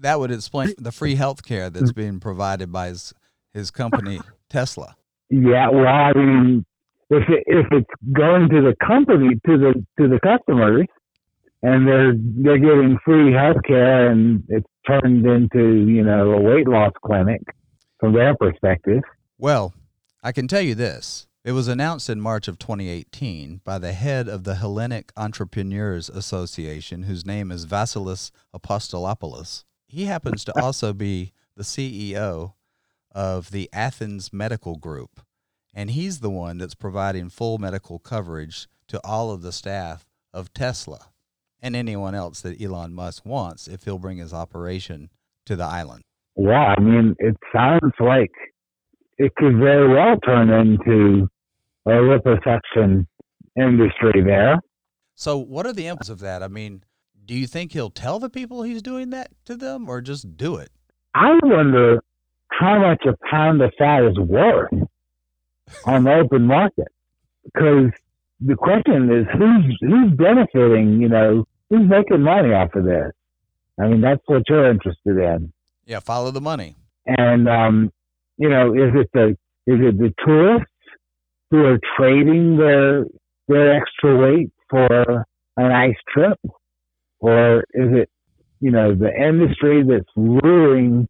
that 0.00 0.20
would 0.20 0.30
explain 0.30 0.74
the 0.78 0.92
free 0.92 1.14
health 1.14 1.44
care 1.44 1.70
that's 1.70 1.92
being 1.92 2.20
provided 2.20 2.70
by 2.70 2.88
his 2.88 3.14
his 3.52 3.70
company 3.70 4.20
Tesla. 4.50 4.96
Yeah, 5.30 5.70
well, 5.70 5.88
I 5.88 6.12
mean, 6.12 6.64
if 7.10 7.28
it, 7.28 7.42
if 7.46 7.66
it's 7.72 7.90
going 8.12 8.48
to 8.50 8.62
the 8.62 8.76
company 8.86 9.34
to 9.46 9.58
the 9.58 9.86
to 9.98 10.08
the 10.08 10.20
customers, 10.20 10.86
and 11.62 11.88
they're 11.88 12.14
they're 12.16 12.58
getting 12.58 12.98
free 13.04 13.32
health 13.32 13.62
care, 13.66 14.10
and 14.10 14.44
it's 14.48 14.66
turned 14.86 15.26
into 15.26 15.84
you 15.90 16.04
know 16.04 16.32
a 16.32 16.40
weight 16.40 16.68
loss 16.68 16.92
clinic 17.04 17.42
from 17.98 18.12
their 18.12 18.36
perspective. 18.36 19.02
Well, 19.38 19.74
I 20.22 20.32
can 20.32 20.48
tell 20.48 20.62
you 20.62 20.74
this: 20.74 21.26
it 21.44 21.52
was 21.52 21.68
announced 21.68 22.08
in 22.08 22.22
March 22.22 22.48
of 22.48 22.58
2018 22.58 23.60
by 23.64 23.78
the 23.78 23.92
head 23.92 24.28
of 24.28 24.44
the 24.44 24.54
Hellenic 24.54 25.12
Entrepreneurs 25.14 26.08
Association, 26.08 27.02
whose 27.02 27.26
name 27.26 27.52
is 27.52 27.66
Vasilis 27.66 28.30
Apostolopoulos. 28.54 29.64
He 29.88 30.06
happens 30.06 30.42
to 30.44 30.58
also 30.58 30.94
be 30.94 31.32
the 31.54 31.64
CEO 31.64 32.54
of 33.12 33.50
the 33.50 33.68
Athens 33.74 34.32
Medical 34.32 34.76
Group, 34.76 35.20
and 35.74 35.90
he's 35.90 36.20
the 36.20 36.30
one 36.30 36.56
that's 36.56 36.74
providing 36.74 37.28
full 37.28 37.58
medical 37.58 37.98
coverage 37.98 38.68
to 38.88 39.00
all 39.04 39.30
of 39.30 39.42
the 39.42 39.52
staff 39.52 40.06
of 40.32 40.54
Tesla 40.54 41.10
and 41.60 41.76
anyone 41.76 42.14
else 42.14 42.40
that 42.40 42.60
Elon 42.60 42.94
Musk 42.94 43.26
wants 43.26 43.68
if 43.68 43.84
he'll 43.84 43.98
bring 43.98 44.16
his 44.16 44.32
operation 44.32 45.10
to 45.44 45.56
the 45.56 45.64
island. 45.64 46.04
Yeah, 46.36 46.74
I 46.76 46.80
mean, 46.80 47.14
it 47.18 47.36
sounds 47.54 47.92
like 48.00 48.32
it 49.18 49.34
could 49.36 49.56
very 49.56 49.88
well 49.88 50.16
turn 50.20 50.50
into 50.50 51.28
a 51.86 51.90
liposuction 51.90 53.06
industry 53.56 54.22
there. 54.24 54.60
So, 55.14 55.38
what 55.38 55.66
are 55.66 55.72
the 55.72 55.86
imps 55.86 56.08
of 56.08 56.20
that? 56.20 56.42
I 56.42 56.48
mean, 56.48 56.82
do 57.24 57.34
you 57.34 57.46
think 57.46 57.72
he'll 57.72 57.90
tell 57.90 58.18
the 58.18 58.28
people 58.28 58.62
he's 58.62 58.82
doing 58.82 59.10
that 59.10 59.30
to 59.46 59.56
them, 59.56 59.88
or 59.88 60.00
just 60.00 60.36
do 60.36 60.56
it? 60.56 60.70
I 61.14 61.38
wonder 61.42 62.02
how 62.48 62.78
much 62.78 63.04
a 63.06 63.16
pound 63.30 63.62
of 63.62 63.72
fat 63.78 64.04
is 64.04 64.18
worth 64.18 64.72
on 65.84 66.04
the 66.04 66.14
open 66.14 66.42
market, 66.42 66.88
because 67.44 67.90
the 68.40 68.54
question 68.54 69.10
is 69.10 69.26
who's 69.32 69.76
who's 69.80 70.12
benefiting. 70.12 71.00
You 71.00 71.08
know, 71.08 71.44
who's 71.70 71.88
making 71.88 72.22
money 72.22 72.52
off 72.52 72.74
of 72.74 72.84
this? 72.84 73.12
I 73.80 73.88
mean, 73.88 74.00
that's 74.00 74.22
what 74.26 74.42
you're 74.48 74.70
interested 74.70 75.18
in. 75.18 75.52
Yeah, 75.86 76.00
follow 76.00 76.30
the 76.30 76.40
money. 76.40 76.76
And 77.06 77.48
um, 77.48 77.92
you 78.38 78.48
know, 78.48 78.74
is 78.74 78.92
it 78.94 79.10
the 79.12 79.28
is 79.66 79.80
it 79.80 79.98
the 79.98 80.12
tourists 80.24 80.70
who 81.50 81.64
are 81.64 81.78
trading 81.96 82.56
their 82.56 83.04
their 83.48 83.76
extra 83.76 84.16
weight 84.16 84.50
for 84.68 85.26
a 85.56 85.68
nice 85.68 85.96
trip, 86.12 86.38
or 87.20 87.60
is 87.72 87.92
it 87.92 88.10
you 88.60 88.70
know 88.70 88.94
the 88.94 89.10
industry 89.14 89.82
that's 89.82 90.10
luring 90.16 91.08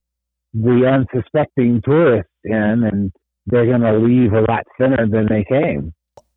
the 0.55 0.87
unsuspecting 0.87 1.83
tourists 1.85 2.31
in, 2.45 2.55
and 2.55 3.13
they're 3.47 3.67
going 3.67 3.81
to 3.81 3.99
leave 3.99 4.33
a 4.33 4.41
lot 4.41 4.65
thinner 4.79 5.07
than 5.09 5.27
they 5.29 5.45
came, 5.45 5.93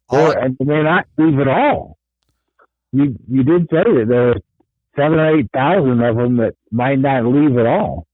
or 0.09 0.37
and 0.37 0.57
they 0.57 0.65
may 0.65 0.83
not 0.83 1.05
leave 1.17 1.39
at 1.39 1.47
all. 1.47 1.97
You 2.91 3.15
you 3.27 3.43
did 3.43 3.63
say 3.71 3.83
that 3.83 4.05
there 4.07 4.29
are 4.29 4.35
seven 4.95 5.19
or 5.19 5.37
eight 5.37 5.49
thousand 5.53 6.01
of 6.03 6.15
them 6.15 6.37
that 6.37 6.55
might 6.71 6.99
not 6.99 7.25
leave 7.25 7.57
at 7.57 7.65
all. 7.65 8.07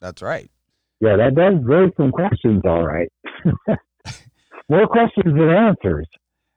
That's 0.00 0.22
right. 0.22 0.50
Yeah, 1.00 1.16
that 1.16 1.34
does 1.34 1.54
raise 1.64 1.92
some 1.96 2.12
questions. 2.12 2.62
All 2.64 2.84
right. 2.84 3.10
more 4.68 4.86
questions 4.86 5.34
than 5.34 5.50
answers. 5.50 6.06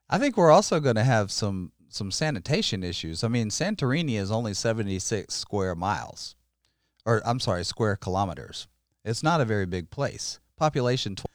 I 0.10 0.18
think 0.18 0.38
we're 0.38 0.52
also 0.52 0.80
going 0.80 0.96
to 0.96 1.04
have 1.04 1.32
some 1.32 1.72
some 1.90 2.12
sanitation 2.12 2.84
issues. 2.84 3.24
I 3.24 3.28
mean, 3.28 3.50
Santorini 3.50 4.20
is 4.20 4.30
only 4.30 4.54
76 4.54 5.34
square 5.34 5.74
miles, 5.74 6.36
or 7.06 7.22
I'm 7.26 7.40
sorry, 7.40 7.64
square 7.64 7.96
kilometers. 7.96 8.68
It's 9.06 9.24
not 9.24 9.42
a 9.42 9.46
very 9.46 9.66
big 9.66 9.90
place. 9.90 10.40
Population 10.58 11.16
tw- 11.16 11.26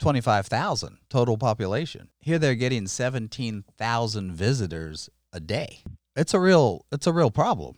25,000 0.00 0.98
total 1.08 1.36
population. 1.36 2.08
Here 2.18 2.38
they're 2.38 2.54
getting 2.54 2.86
17,000 2.86 4.32
visitors 4.32 5.10
a 5.32 5.40
day. 5.40 5.80
It's 6.16 6.34
a 6.34 6.40
real 6.40 6.86
it's 6.90 7.06
a 7.06 7.12
real 7.12 7.30
problem. 7.30 7.76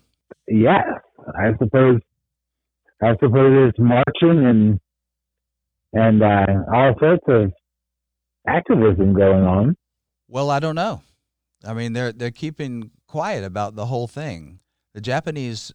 Yes, 0.48 0.86
I 1.36 1.52
suppose. 1.58 2.00
I 3.02 3.14
suppose 3.20 3.68
it's 3.68 3.78
marching 3.80 4.46
and 4.46 4.80
and 5.92 6.22
uh, 6.22 6.46
all 6.72 6.94
sorts 7.00 7.24
of 7.28 7.52
activism 8.46 9.12
going 9.12 9.44
on. 9.44 9.76
Well, 10.28 10.50
I 10.50 10.60
don't 10.60 10.76
know. 10.76 11.02
I 11.64 11.74
mean, 11.74 11.92
they're 11.94 12.12
they're 12.12 12.30
keeping 12.30 12.90
quiet 13.08 13.44
about 13.44 13.74
the 13.74 13.86
whole 13.86 14.06
thing. 14.06 14.60
The 14.94 15.00
Japanese 15.00 15.72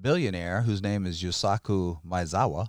billionaire, 0.00 0.62
whose 0.62 0.82
name 0.82 1.06
is 1.06 1.22
Yusaku 1.22 2.00
Maezawa, 2.04 2.68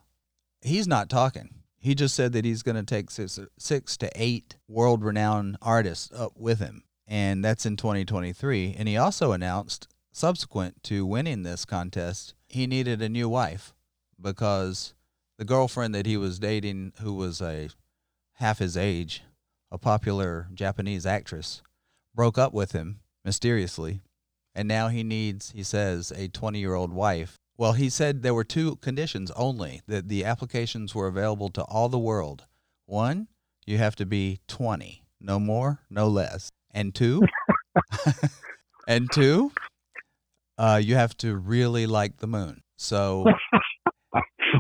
he's 0.62 0.88
not 0.88 1.10
talking. 1.10 1.50
He 1.80 1.96
just 1.96 2.16
said 2.16 2.34
that 2.34 2.46
he's 2.46 2.64
going 2.64 2.76
to 2.76 2.84
take 2.84 3.12
six, 3.12 3.40
six 3.60 3.98
to 3.98 4.10
eight 4.16 4.56
world-renowned 4.68 5.58
artists 5.62 6.12
up 6.12 6.34
with 6.36 6.60
him, 6.60 6.84
and 7.08 7.46
that's 7.46 7.66
in 7.66 7.78
2023. 7.78 8.76
And 8.78 8.88
he 8.88 8.98
also 8.98 9.34
announced, 9.34 9.88
subsequent 10.12 10.82
to 10.84 11.06
winning 11.06 11.44
this 11.44 11.64
contest, 11.64 12.34
he 12.48 12.66
needed 12.66 13.02
a 13.02 13.10
new 13.10 13.30
wife 13.30 13.75
because 14.22 14.94
the 15.38 15.46
girlfriend 15.46 15.94
that 15.96 16.06
he 16.06 16.18
was 16.18 16.40
dating, 16.40 16.94
who 17.02 17.14
was 17.14 17.42
a 17.42 17.70
half 18.36 18.60
his 18.60 18.78
age, 18.78 19.24
a 19.72 19.78
popular 19.78 20.48
Japanese 20.54 21.06
actress, 21.06 21.62
broke 22.14 22.38
up 22.38 22.54
with 22.54 22.72
him 22.72 23.00
mysteriously, 23.24 24.02
and 24.54 24.68
now 24.68 24.88
he 24.88 25.04
needs, 25.04 25.52
he 25.52 25.64
says, 25.64 26.12
a 26.16 26.28
20 26.30 26.60
year 26.60 26.74
old 26.74 26.94
wife. 26.94 27.36
Well, 27.58 27.74
he 27.74 27.90
said 27.90 28.22
there 28.22 28.34
were 28.34 28.44
two 28.44 28.78
conditions 28.78 29.32
only 29.32 29.82
that 29.88 30.10
the 30.10 30.26
applications 30.26 30.94
were 30.94 31.08
available 31.08 31.50
to 31.50 31.64
all 31.64 31.90
the 31.90 32.00
world. 32.00 32.46
One, 32.86 33.28
you 33.66 33.78
have 33.78 33.96
to 33.98 34.06
be 34.06 34.40
20, 34.48 35.04
no 35.20 35.40
more, 35.40 35.80
no 35.90 36.08
less. 36.08 36.52
And 36.72 36.94
two, 36.94 37.24
and 38.88 39.10
two, 39.12 39.52
uh, 40.58 40.80
you 40.84 40.96
have 40.96 41.16
to 41.18 41.36
really 41.36 41.88
like 41.88 42.18
the 42.18 42.28
moon. 42.28 42.62
So, 42.78 43.26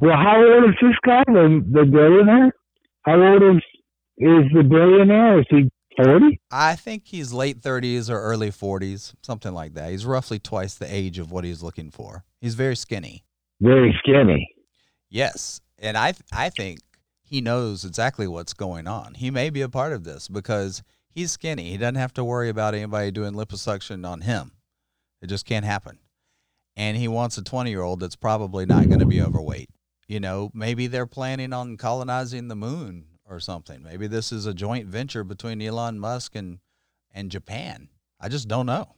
well, 0.01 0.17
how 0.17 0.37
old 0.37 0.65
is 0.69 0.75
this 0.81 0.95
guy, 1.05 1.23
the, 1.27 1.63
the 1.71 1.85
billionaire? 1.85 2.51
How 3.03 3.21
old 3.21 3.43
is 3.43 3.61
is 4.17 4.45
the 4.53 4.63
billionaire? 4.63 5.39
Is 5.39 5.45
he 5.49 5.69
40? 5.97 6.39
I 6.51 6.75
think 6.75 7.03
he's 7.05 7.33
late 7.33 7.61
30s 7.61 8.09
or 8.09 8.19
early 8.19 8.49
40s, 8.49 9.13
something 9.23 9.53
like 9.53 9.73
that. 9.73 9.91
He's 9.91 10.05
roughly 10.05 10.39
twice 10.39 10.75
the 10.75 10.93
age 10.93 11.19
of 11.19 11.31
what 11.31 11.43
he's 11.43 11.61
looking 11.63 11.91
for. 11.91 12.23
He's 12.41 12.55
very 12.55 12.75
skinny. 12.75 13.23
Very 13.61 13.93
skinny. 13.99 14.49
Yes, 15.09 15.61
and 15.79 15.97
I 15.97 16.13
I 16.33 16.49
think 16.49 16.79
he 17.23 17.41
knows 17.41 17.85
exactly 17.85 18.27
what's 18.27 18.53
going 18.53 18.87
on. 18.87 19.15
He 19.15 19.31
may 19.31 19.49
be 19.49 19.61
a 19.61 19.69
part 19.69 19.93
of 19.93 20.03
this 20.03 20.27
because 20.27 20.83
he's 21.09 21.31
skinny. 21.31 21.71
He 21.71 21.77
doesn't 21.77 21.95
have 21.95 22.13
to 22.15 22.23
worry 22.23 22.49
about 22.49 22.73
anybody 22.75 23.11
doing 23.11 23.33
liposuction 23.33 24.07
on 24.07 24.21
him. 24.21 24.51
It 25.21 25.27
just 25.27 25.45
can't 25.45 25.65
happen. 25.65 25.99
and 26.77 26.97
he 26.97 27.07
wants 27.07 27.37
a 27.37 27.43
20 27.43 27.69
year 27.69 27.81
old 27.81 27.99
that's 28.01 28.15
probably 28.17 28.65
not 28.65 28.87
going 28.87 28.99
to 28.99 29.05
be 29.05 29.21
overweight. 29.21 29.69
You 30.07 30.19
know, 30.19 30.51
maybe 30.53 30.87
they're 30.87 31.07
planning 31.07 31.51
on 31.51 31.77
colonizing 31.77 32.47
the 32.47 32.55
moon 32.55 33.05
or 33.27 33.39
something. 33.39 33.81
Maybe 33.81 34.07
this 34.07 34.31
is 34.31 34.45
a 34.45 34.53
joint 34.53 34.87
venture 34.87 35.23
between 35.23 35.61
Elon 35.61 35.99
Musk 35.99 36.35
and 36.35 36.59
and 37.13 37.31
Japan. 37.31 37.89
I 38.19 38.29
just 38.29 38.47
don't 38.47 38.65
know. 38.65 38.95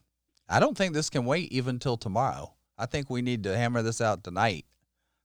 I 0.50 0.60
don't 0.60 0.78
think 0.78 0.94
this 0.94 1.10
can 1.10 1.26
wait 1.26 1.52
even 1.52 1.80
till 1.80 1.98
tomorrow. 1.98 2.54
I 2.78 2.86
think 2.86 3.10
we 3.10 3.22
need 3.22 3.44
to 3.44 3.58
hammer 3.58 3.82
this 3.82 4.02
out 4.02 4.24
tonight. 4.24 4.66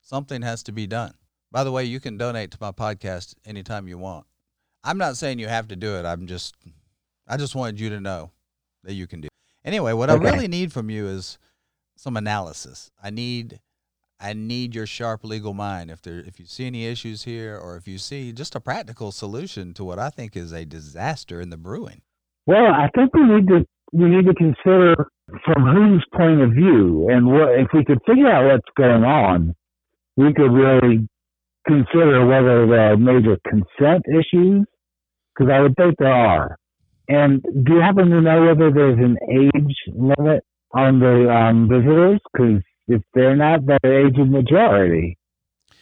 Something 0.00 0.42
has 0.42 0.62
to 0.64 0.72
be 0.72 0.86
done. 0.86 1.14
By 1.50 1.64
the 1.64 1.72
way, 1.72 1.84
you 1.84 2.00
can 2.00 2.16
donate 2.16 2.50
to 2.52 2.58
my 2.60 2.72
podcast 2.72 3.34
anytime 3.44 3.88
you 3.88 3.98
want. 3.98 4.26
I'm 4.84 4.98
not 4.98 5.16
saying 5.16 5.38
you 5.38 5.48
have 5.48 5.68
to 5.68 5.76
do 5.76 5.96
it. 5.96 6.04
I'm 6.04 6.26
just 6.26 6.54
I 7.26 7.36
just 7.36 7.54
wanted 7.54 7.80
you 7.80 7.90
to 7.90 8.00
know 8.00 8.30
that 8.84 8.94
you 8.94 9.06
can 9.06 9.20
do. 9.20 9.26
It. 9.26 9.68
Anyway, 9.68 9.92
what 9.92 10.10
okay. 10.10 10.26
I 10.26 10.30
really 10.32 10.48
need 10.48 10.72
from 10.72 10.90
you 10.90 11.06
is 11.06 11.38
some 11.96 12.16
analysis. 12.16 12.90
I 13.02 13.10
need 13.10 13.60
I 14.22 14.34
need 14.34 14.74
your 14.74 14.86
sharp 14.86 15.24
legal 15.24 15.52
mind. 15.52 15.90
If 15.90 16.00
there 16.00 16.20
if 16.20 16.38
you 16.38 16.46
see 16.46 16.66
any 16.66 16.86
issues 16.86 17.24
here 17.24 17.58
or 17.58 17.76
if 17.76 17.88
you 17.88 17.98
see 17.98 18.32
just 18.32 18.54
a 18.54 18.60
practical 18.60 19.10
solution 19.10 19.74
to 19.74 19.84
what 19.84 19.98
I 19.98 20.10
think 20.10 20.36
is 20.36 20.52
a 20.52 20.64
disaster 20.64 21.40
in 21.40 21.50
the 21.50 21.56
brewing. 21.56 22.02
Well, 22.46 22.66
I 22.66 22.88
think 22.94 23.12
we 23.14 23.24
need 23.24 23.48
to 23.48 23.66
we 23.92 24.08
need 24.08 24.26
to 24.26 24.34
consider 24.34 24.94
from 25.44 25.64
whose 25.64 26.04
point 26.16 26.40
of 26.40 26.50
view 26.52 27.08
and 27.10 27.26
what 27.26 27.58
if 27.58 27.68
we 27.74 27.84
could 27.84 27.98
figure 28.06 28.30
out 28.30 28.50
what's 28.50 28.68
going 28.76 29.02
on, 29.02 29.54
we 30.16 30.32
could 30.32 30.52
really 30.52 31.08
consider 31.66 32.24
whether 32.24 32.66
there 32.66 32.92
are 32.92 32.96
major 32.96 33.38
consent 33.48 34.04
issues 34.08 34.64
because 35.34 35.50
I 35.52 35.60
would 35.60 35.74
think 35.76 35.96
there 35.98 36.12
are. 36.12 36.56
And 37.08 37.42
do 37.42 37.74
you 37.74 37.80
happen 37.80 38.08
to 38.10 38.20
know 38.20 38.46
whether 38.46 38.70
there's 38.70 38.98
an 38.98 39.16
age 39.30 39.76
limit 39.94 40.44
on 40.72 41.00
the 41.00 41.28
um, 41.28 41.68
visitors? 41.68 42.20
Because 42.32 42.62
if 42.92 43.02
they're 43.14 43.36
not 43.36 43.64
the 43.66 43.78
age 43.84 44.18
of 44.18 44.28
majority, 44.28 45.16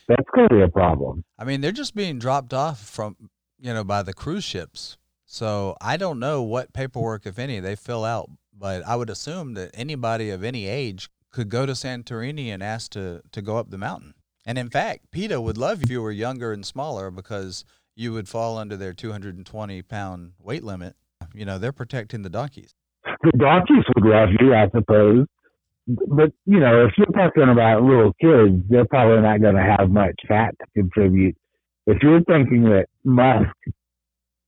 that's 0.09 0.29
going 0.35 0.49
to 0.49 0.57
be 0.57 0.63
a 0.63 0.69
problem. 0.69 1.25
I 1.39 1.45
mean, 1.45 1.61
they're 1.61 1.73
just 1.73 1.95
being 1.95 2.19
dropped 2.19 2.53
off 2.53 2.81
from, 2.81 3.17
you 3.59 3.73
know, 3.73 3.85
by 3.85 4.03
the 4.03 4.13
cruise 4.13 4.45
ships. 4.45 4.97
So 5.27 5.77
I 5.81 5.97
don't 5.97 6.19
know 6.19 6.43
what 6.43 6.73
paperwork, 6.73 7.27
if 7.27 7.39
any, 7.39 7.61
they 7.61 7.77
fill 7.77 8.05
out, 8.05 8.31
but 8.57 8.85
I 8.87 8.97
would 8.97 9.11
assume 9.11 9.55
that 9.55 9.71
anybody 9.75 10.31
of 10.31 10.43
any 10.43 10.67
age 10.67 11.09
could 11.31 11.49
go 11.49 11.67
to 11.67 11.73
Santorini 11.73 12.49
and 12.49 12.63
ask 12.63 12.91
to, 12.93 13.23
to 13.31 13.41
go 13.41 13.57
up 13.57 13.71
the 13.71 13.79
mountain. 13.79 14.15
And 14.45 14.59
in 14.59 14.71
fact, 14.71 15.11
PETA 15.13 15.41
would 15.41 15.57
love 15.57 15.83
if 15.83 15.91
you 15.91 16.03
were 16.03 16.11
younger 16.11 16.53
and 16.53 16.67
smaller 16.67 17.11
because 17.11 17.65
you 17.95 18.13
would 18.13 18.29
fall 18.29 18.59
under 18.59 18.77
their 18.77 18.93
220 18.93 19.83
pound 19.83 20.33
weight 20.41 20.65
limit. 20.65 20.97
You 21.35 21.45
know, 21.45 21.59
they're 21.59 21.73
protecting 21.73 22.23
the 22.23 22.31
donkeys. 22.31 22.75
The 23.23 23.33
donkeys 23.39 23.85
would 23.95 24.11
love 24.11 24.31
you, 24.41 24.55
I 24.55 24.69
suppose. 24.71 25.27
But, 26.09 26.33
you 26.47 26.61
know, 26.61 26.87
if 26.87 26.93
you're 26.97 27.07
talking 27.07 27.49
about 27.49 27.83
little 27.83 28.13
kids, 28.21 28.63
they're 28.69 28.85
probably 28.85 29.23
not 29.23 29.41
going 29.41 29.57
to 29.57 29.63
have 29.63 29.91
much 29.91 30.15
fat 30.29 30.55
to 30.61 30.67
contribute. 30.75 31.37
If 31.87 32.03
you're 32.03 32.23
thinking 32.25 32.65
that 32.65 32.87
Musk 33.05 33.57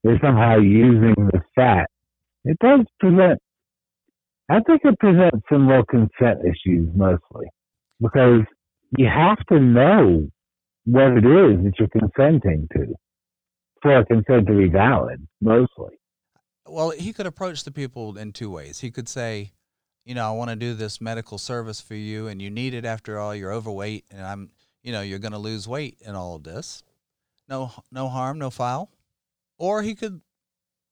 is 0.04 0.18
somehow 0.22 0.58
using 0.58 1.14
the 1.16 1.40
fat, 1.56 1.88
it 2.44 2.58
does 2.60 2.80
present, 3.00 3.40
I 4.48 4.60
think 4.60 4.82
it 4.84 4.98
presents 4.98 5.44
some 5.50 5.66
real 5.68 5.84
consent 5.84 6.40
issues 6.44 6.88
mostly 6.94 7.46
because 8.00 8.42
you 8.96 9.06
have 9.06 9.38
to 9.46 9.58
know 9.58 10.28
what 10.84 11.12
it 11.12 11.24
is 11.24 11.64
that 11.64 11.72
you're 11.78 11.88
consenting 11.88 12.68
to 12.74 12.94
for 13.80 13.98
a 13.98 14.04
consent 14.04 14.46
to 14.46 14.58
be 14.58 14.68
valid, 14.68 15.26
mostly. 15.40 15.98
Well, 16.66 16.90
he 16.90 17.12
could 17.12 17.26
approach 17.26 17.64
the 17.64 17.72
people 17.72 18.16
in 18.16 18.32
two 18.32 18.50
ways. 18.50 18.80
He 18.80 18.90
could 18.90 19.08
say, 19.08 19.52
you 20.04 20.14
know, 20.14 20.26
I 20.26 20.32
want 20.32 20.50
to 20.50 20.56
do 20.56 20.74
this 20.74 21.00
medical 21.00 21.38
service 21.38 21.80
for 21.80 21.94
you, 21.94 22.26
and 22.28 22.40
you 22.40 22.50
need 22.50 22.74
it 22.74 22.84
after 22.84 23.18
all. 23.18 23.34
You're 23.34 23.52
overweight, 23.52 24.04
and 24.10 24.22
I'm, 24.22 24.50
you 24.82 24.92
know, 24.92 25.00
you're 25.00 25.18
going 25.18 25.32
to 25.32 25.38
lose 25.38 25.68
weight 25.68 25.98
in 26.00 26.14
all 26.14 26.36
of 26.36 26.44
this. 26.44 26.82
No, 27.48 27.72
no 27.90 28.08
harm, 28.08 28.38
no 28.38 28.50
foul. 28.50 28.90
Or 29.58 29.82
he 29.82 29.94
could, 29.94 30.20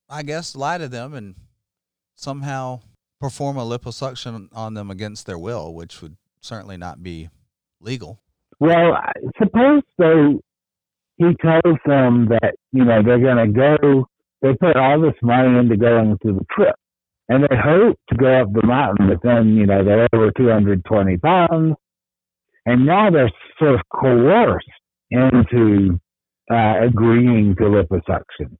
I 0.09 0.23
guess, 0.23 0.55
lie 0.55 0.77
to 0.77 0.87
them 0.87 1.13
and 1.13 1.35
somehow 2.15 2.81
perform 3.19 3.57
a 3.57 3.65
liposuction 3.65 4.49
on 4.53 4.73
them 4.73 4.89
against 4.89 5.25
their 5.25 5.37
will, 5.37 5.73
which 5.73 6.01
would 6.01 6.17
certainly 6.39 6.77
not 6.77 7.03
be 7.03 7.29
legal. 7.79 8.19
Well, 8.59 8.95
suppose 9.37 9.81
though 9.97 10.39
he 11.17 11.35
tells 11.41 11.77
them 11.85 12.27
that 12.29 12.55
you 12.71 12.83
know 12.85 13.01
they're 13.03 13.19
going 13.19 13.53
to 13.53 13.53
go. 13.53 14.07
They 14.41 14.53
put 14.55 14.75
all 14.75 14.99
this 14.99 15.13
money 15.21 15.57
into 15.59 15.77
going 15.77 16.17
to 16.25 16.33
the 16.33 16.45
trip, 16.49 16.75
and 17.31 17.45
they 17.45 17.55
hope 17.55 17.97
to 18.09 18.15
go 18.17 18.41
up 18.41 18.51
the 18.51 18.67
mountain, 18.67 19.07
but 19.07 19.23
then 19.23 19.55
you 19.55 19.65
know 19.65 19.85
they're 19.85 20.05
over 20.11 20.31
220 20.35 21.17
pounds, 21.17 21.75
and 22.65 22.85
now 22.85 23.09
they're 23.09 23.31
sort 23.57 23.75
of 23.75 23.79
coerced 23.89 24.67
into 25.09 25.97
uh, 26.51 26.73
agreeing 26.81 27.55
to 27.55 27.63
liposuction. 27.63 28.57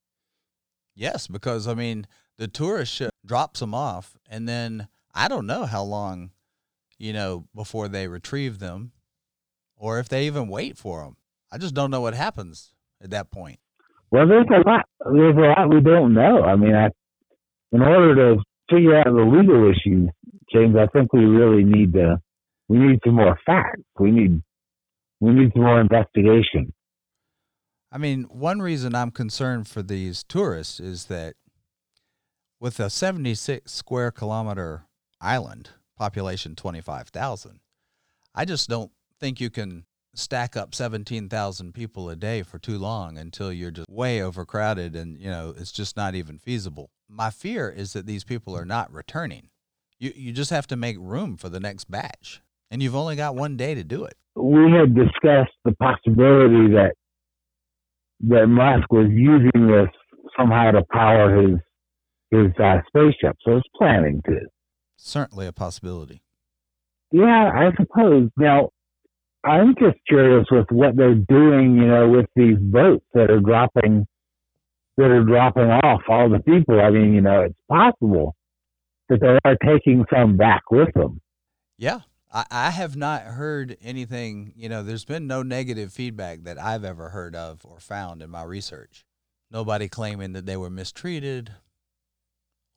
Yes, 0.95 1.27
because 1.27 1.67
I 1.67 1.73
mean 1.73 2.07
the 2.37 2.47
tourist 2.47 2.93
ship 2.93 3.11
drops 3.25 3.59
them 3.59 3.75
off, 3.75 4.17
and 4.29 4.47
then 4.47 4.87
I 5.13 5.27
don't 5.27 5.45
know 5.45 5.65
how 5.65 5.83
long, 5.83 6.31
you 6.97 7.11
know, 7.11 7.47
before 7.53 7.89
they 7.89 8.07
retrieve 8.07 8.59
them 8.59 8.93
or 9.75 9.99
if 9.99 10.07
they 10.07 10.25
even 10.27 10.47
wait 10.47 10.77
for 10.77 11.03
them. 11.03 11.17
I 11.51 11.57
just 11.57 11.75
don't 11.75 11.91
know 11.91 11.99
what 11.99 12.13
happens 12.13 12.73
at 13.03 13.09
that 13.09 13.31
point. 13.31 13.59
Well, 14.11 14.29
there's 14.29 14.47
a 14.49 14.65
lot. 14.65 14.85
There's 15.13 15.35
a 15.35 15.39
lot 15.39 15.69
we 15.69 15.81
don't 15.81 16.13
know. 16.13 16.43
I 16.43 16.55
mean, 16.55 16.73
I, 16.73 16.89
in 17.73 17.81
order 17.81 18.15
to 18.15 18.41
figure 18.71 18.97
out 18.97 19.05
the 19.05 19.11
legal 19.11 19.69
issues, 19.69 20.09
James, 20.51 20.75
I 20.75 20.87
think 20.87 21.13
we 21.13 21.25
really 21.25 21.63
need 21.63 21.93
to. 21.93 22.21
We 22.67 22.77
need 22.79 22.99
some 23.05 23.15
more 23.15 23.37
facts. 23.45 23.81
We 23.99 24.11
need. 24.11 24.41
We 25.19 25.31
need 25.31 25.51
some 25.53 25.63
more 25.63 25.79
investigation. 25.79 26.73
I 27.91 27.97
mean, 27.97 28.23
one 28.23 28.61
reason 28.61 28.95
I'm 28.95 29.11
concerned 29.11 29.67
for 29.67 29.83
these 29.83 30.23
tourists 30.23 30.79
is 30.79 31.05
that 31.05 31.35
with 32.59 32.79
a 32.79 32.89
76 32.89 33.71
square 33.71 34.11
kilometer 34.11 34.85
island, 35.19 35.71
population 35.97 36.55
25,000, 36.55 37.59
I 38.33 38.45
just 38.45 38.69
don't 38.69 38.91
think 39.19 39.41
you 39.41 39.49
can 39.49 39.85
stack 40.13 40.57
up 40.57 40.75
17,000 40.75 41.73
people 41.73 42.09
a 42.09 42.15
day 42.15 42.43
for 42.43 42.59
too 42.59 42.77
long 42.77 43.17
until 43.17 43.51
you're 43.51 43.71
just 43.71 43.89
way 43.89 44.21
overcrowded 44.21 44.95
and 44.95 45.17
you 45.17 45.29
know 45.29 45.53
it's 45.57 45.71
just 45.71 45.95
not 45.95 46.15
even 46.15 46.37
feasible. 46.37 46.89
My 47.09 47.29
fear 47.29 47.69
is 47.69 47.93
that 47.93 48.05
these 48.05 48.23
people 48.23 48.55
are 48.55 48.65
not 48.65 48.91
returning. 48.91 49.49
You 49.99 50.11
you 50.15 50.31
just 50.31 50.51
have 50.51 50.67
to 50.67 50.75
make 50.75 50.97
room 50.99 51.37
for 51.37 51.49
the 51.49 51.59
next 51.59 51.89
batch 51.89 52.41
and 52.69 52.81
you've 52.81 52.95
only 52.95 53.15
got 53.15 53.35
one 53.35 53.57
day 53.57 53.75
to 53.75 53.83
do 53.83 54.05
it. 54.05 54.15
We 54.35 54.71
had 54.71 54.95
discussed 54.95 55.53
the 55.65 55.73
possibility 55.79 56.73
that 56.73 56.93
that 58.21 58.47
Musk 58.47 58.91
was 58.91 59.07
using 59.11 59.67
this 59.67 59.89
somehow 60.37 60.71
to 60.71 60.83
power 60.91 61.41
his 61.41 61.59
his 62.31 62.51
uh, 62.63 62.77
spaceship. 62.87 63.37
So 63.43 63.55
he's 63.55 63.63
planning 63.75 64.21
to. 64.25 64.39
Certainly 64.95 65.47
a 65.47 65.51
possibility. 65.51 66.23
Yeah, 67.11 67.51
I 67.53 67.71
suppose. 67.77 68.29
Now, 68.37 68.69
I'm 69.43 69.75
just 69.75 69.97
curious 70.07 70.45
with 70.51 70.67
what 70.69 70.95
they're 70.95 71.15
doing, 71.15 71.75
you 71.75 71.87
know, 71.87 72.07
with 72.09 72.27
these 72.35 72.57
boats 72.59 73.05
that 73.13 73.31
are 73.31 73.39
dropping 73.39 74.05
that 74.97 75.09
are 75.09 75.23
dropping 75.23 75.69
off 75.71 76.01
all 76.07 76.29
the 76.29 76.39
people. 76.39 76.79
I 76.79 76.91
mean, 76.91 77.13
you 77.13 77.21
know, 77.21 77.41
it's 77.41 77.55
possible 77.69 78.35
that 79.09 79.19
they 79.21 79.37
are 79.49 79.57
taking 79.65 80.05
some 80.13 80.37
back 80.37 80.63
with 80.69 80.93
them. 80.93 81.21
Yeah. 81.77 82.01
I, 82.31 82.45
I 82.51 82.69
have 82.69 82.95
not 82.95 83.23
heard 83.23 83.77
anything, 83.81 84.53
you 84.55 84.69
know, 84.69 84.83
there's 84.83 85.05
been 85.05 85.27
no 85.27 85.43
negative 85.43 85.91
feedback 85.91 86.43
that 86.43 86.59
I've 86.59 86.85
ever 86.85 87.09
heard 87.09 87.35
of 87.35 87.61
or 87.65 87.79
found 87.79 88.21
in 88.21 88.29
my 88.29 88.43
research. 88.43 89.05
Nobody 89.49 89.89
claiming 89.89 90.33
that 90.33 90.45
they 90.45 90.55
were 90.55 90.69
mistreated 90.69 91.51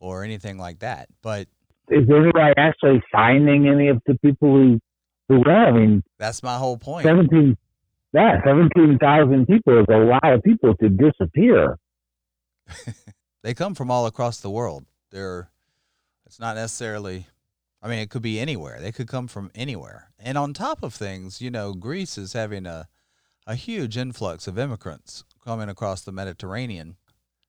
or 0.00 0.24
anything 0.24 0.58
like 0.58 0.80
that. 0.80 1.08
But 1.22 1.48
is 1.88 2.08
anybody 2.08 2.54
actually 2.56 3.02
finding 3.12 3.68
any 3.68 3.88
of 3.88 4.00
the 4.06 4.18
people 4.18 4.56
who 4.56 4.80
went? 5.28 5.48
I 5.48 5.70
mean, 5.72 6.02
that's 6.18 6.42
my 6.42 6.56
whole 6.56 6.78
point. 6.78 7.04
Seventeen, 7.04 7.56
yeah, 8.12 8.42
seventeen 8.44 8.98
thousand 8.98 9.46
people 9.46 9.80
is 9.80 9.86
a 9.90 9.98
lot 9.98 10.32
of 10.32 10.42
people 10.42 10.74
to 10.76 10.88
disappear. 10.88 11.78
they 13.42 13.54
come 13.54 13.74
from 13.74 13.90
all 13.90 14.06
across 14.06 14.40
the 14.40 14.50
world. 14.50 14.84
They're, 15.10 15.50
it's 16.26 16.40
not 16.40 16.56
necessarily. 16.56 17.26
I 17.82 17.88
mean, 17.88 17.98
it 17.98 18.08
could 18.08 18.22
be 18.22 18.40
anywhere. 18.40 18.80
They 18.80 18.92
could 18.92 19.08
come 19.08 19.28
from 19.28 19.50
anywhere. 19.54 20.08
And 20.18 20.38
on 20.38 20.54
top 20.54 20.82
of 20.82 20.94
things, 20.94 21.42
you 21.42 21.50
know, 21.50 21.74
Greece 21.74 22.16
is 22.16 22.32
having 22.32 22.64
a, 22.64 22.88
a 23.46 23.54
huge 23.56 23.98
influx 23.98 24.48
of 24.48 24.58
immigrants 24.58 25.24
coming 25.44 25.68
across 25.68 26.00
the 26.00 26.10
Mediterranean. 26.10 26.96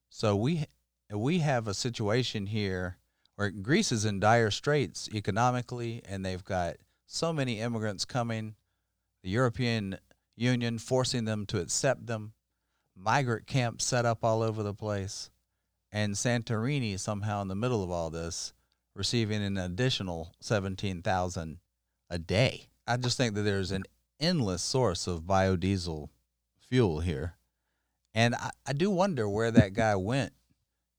So 0.09 0.35
we 0.35 0.65
we 1.13 1.39
have 1.39 1.67
a 1.67 1.73
situation 1.73 2.47
here 2.47 2.97
where 3.35 3.49
Greece 3.49 3.91
is 3.91 4.05
in 4.05 4.19
dire 4.19 4.51
straits 4.51 5.09
economically, 5.13 6.01
and 6.07 6.25
they've 6.25 6.43
got 6.43 6.75
so 7.05 7.31
many 7.33 7.59
immigrants 7.59 8.05
coming, 8.05 8.55
the 9.23 9.29
European 9.29 9.97
Union 10.35 10.77
forcing 10.77 11.25
them 11.25 11.45
to 11.47 11.59
accept 11.59 12.07
them, 12.07 12.33
migrant 12.95 13.47
camps 13.47 13.85
set 13.85 14.05
up 14.05 14.23
all 14.23 14.41
over 14.41 14.63
the 14.63 14.73
place, 14.73 15.29
and 15.91 16.13
Santorini 16.13 16.99
somehow 16.99 17.41
in 17.41 17.47
the 17.47 17.55
middle 17.55 17.83
of 17.83 17.91
all 17.91 18.09
this 18.09 18.53
receiving 18.95 19.43
an 19.43 19.57
additional 19.57 20.33
17,000 20.39 21.59
a 22.09 22.15
a 22.15 22.19
day. 22.19 22.67
I 22.87 22.97
just 22.97 23.17
think 23.17 23.35
that 23.35 23.41
there's 23.41 23.71
an 23.71 23.83
endless 24.19 24.61
source 24.61 25.07
of 25.07 25.23
biodiesel 25.23 26.09
fuel 26.59 26.99
here. 26.99 27.35
And 28.13 28.35
I, 28.35 28.51
I 28.65 28.73
do 28.73 28.89
wonder 28.89 29.27
where 29.27 29.51
that 29.51 29.73
guy 29.73 29.95
went, 29.95 30.33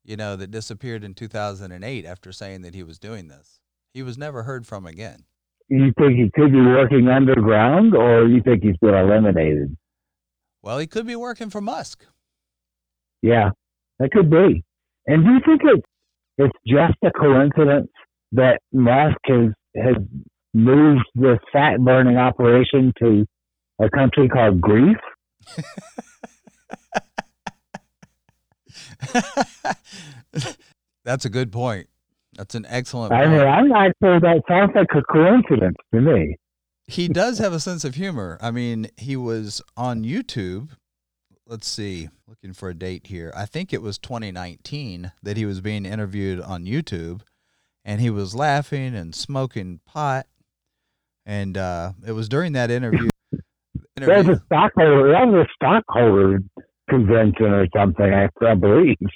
you 0.04 0.16
know, 0.16 0.36
that 0.36 0.50
disappeared 0.50 1.04
in 1.04 1.14
2008 1.14 2.04
after 2.04 2.32
saying 2.32 2.62
that 2.62 2.74
he 2.74 2.82
was 2.82 2.98
doing 2.98 3.28
this. 3.28 3.60
He 3.94 4.02
was 4.02 4.18
never 4.18 4.42
heard 4.42 4.66
from 4.66 4.84
again. 4.84 5.24
You 5.68 5.92
think 5.98 6.16
he 6.16 6.30
could 6.34 6.52
be 6.52 6.60
working 6.60 7.08
underground, 7.08 7.94
or 7.94 8.26
you 8.26 8.40
think 8.42 8.62
he's 8.62 8.76
been 8.80 8.94
eliminated? 8.94 9.76
Well, 10.62 10.78
he 10.78 10.86
could 10.86 11.06
be 11.06 11.16
working 11.16 11.50
for 11.50 11.60
Musk. 11.60 12.04
Yeah, 13.22 13.50
that 13.98 14.10
could 14.12 14.30
be. 14.30 14.64
And 15.06 15.24
do 15.24 15.32
you 15.32 15.40
think 15.44 15.62
it's 15.64 15.86
it's 16.38 16.56
just 16.66 16.98
a 17.04 17.10
coincidence 17.10 17.90
that 18.32 18.60
Musk 18.72 19.16
has 19.26 19.52
has 19.76 19.96
moved 20.54 21.04
this 21.14 21.38
fat 21.52 21.78
burning 21.80 22.16
operation 22.16 22.92
to 23.00 23.26
a 23.80 23.90
country 23.90 24.28
called 24.28 24.60
Greece? 24.60 24.96
That's 31.04 31.24
a 31.24 31.30
good 31.30 31.52
point. 31.52 31.88
That's 32.36 32.54
an 32.54 32.66
excellent 32.68 33.12
I 33.12 33.26
mean, 33.26 33.40
I'm 33.40 33.68
not 33.68 33.92
sure 34.02 34.20
that 34.20 34.42
sounds 34.48 34.72
like 34.74 34.88
a 34.94 35.02
coincidence 35.02 35.76
to 35.94 36.00
me. 36.00 36.36
he 36.86 37.08
does 37.08 37.38
have 37.38 37.52
a 37.52 37.60
sense 37.60 37.84
of 37.84 37.94
humor. 37.94 38.38
I 38.40 38.50
mean, 38.50 38.88
he 38.96 39.16
was 39.16 39.62
on 39.76 40.04
YouTube. 40.04 40.70
Let's 41.46 41.68
see, 41.68 42.08
looking 42.26 42.52
for 42.52 42.68
a 42.70 42.74
date 42.74 43.06
here. 43.06 43.32
I 43.36 43.46
think 43.46 43.72
it 43.72 43.80
was 43.80 43.98
2019 43.98 45.12
that 45.22 45.36
he 45.36 45.46
was 45.46 45.60
being 45.60 45.86
interviewed 45.86 46.40
on 46.40 46.64
YouTube, 46.64 47.20
and 47.84 48.00
he 48.00 48.10
was 48.10 48.34
laughing 48.34 48.94
and 48.94 49.14
smoking 49.14 49.80
pot. 49.86 50.26
And 51.24 51.56
uh, 51.56 51.92
it 52.06 52.12
was 52.12 52.28
during 52.28 52.52
that 52.52 52.70
interview. 52.70 53.08
There's 53.96 54.26
interview 54.26 54.34
a 54.34 54.42
stockholder. 54.46 55.12
That 55.12 55.26
was 55.26 55.46
a 55.46 55.48
stockholder 55.54 56.40
convention 56.90 57.46
or 57.46 57.66
something, 57.74 58.12
I, 58.12 58.54
believe. 58.54 58.96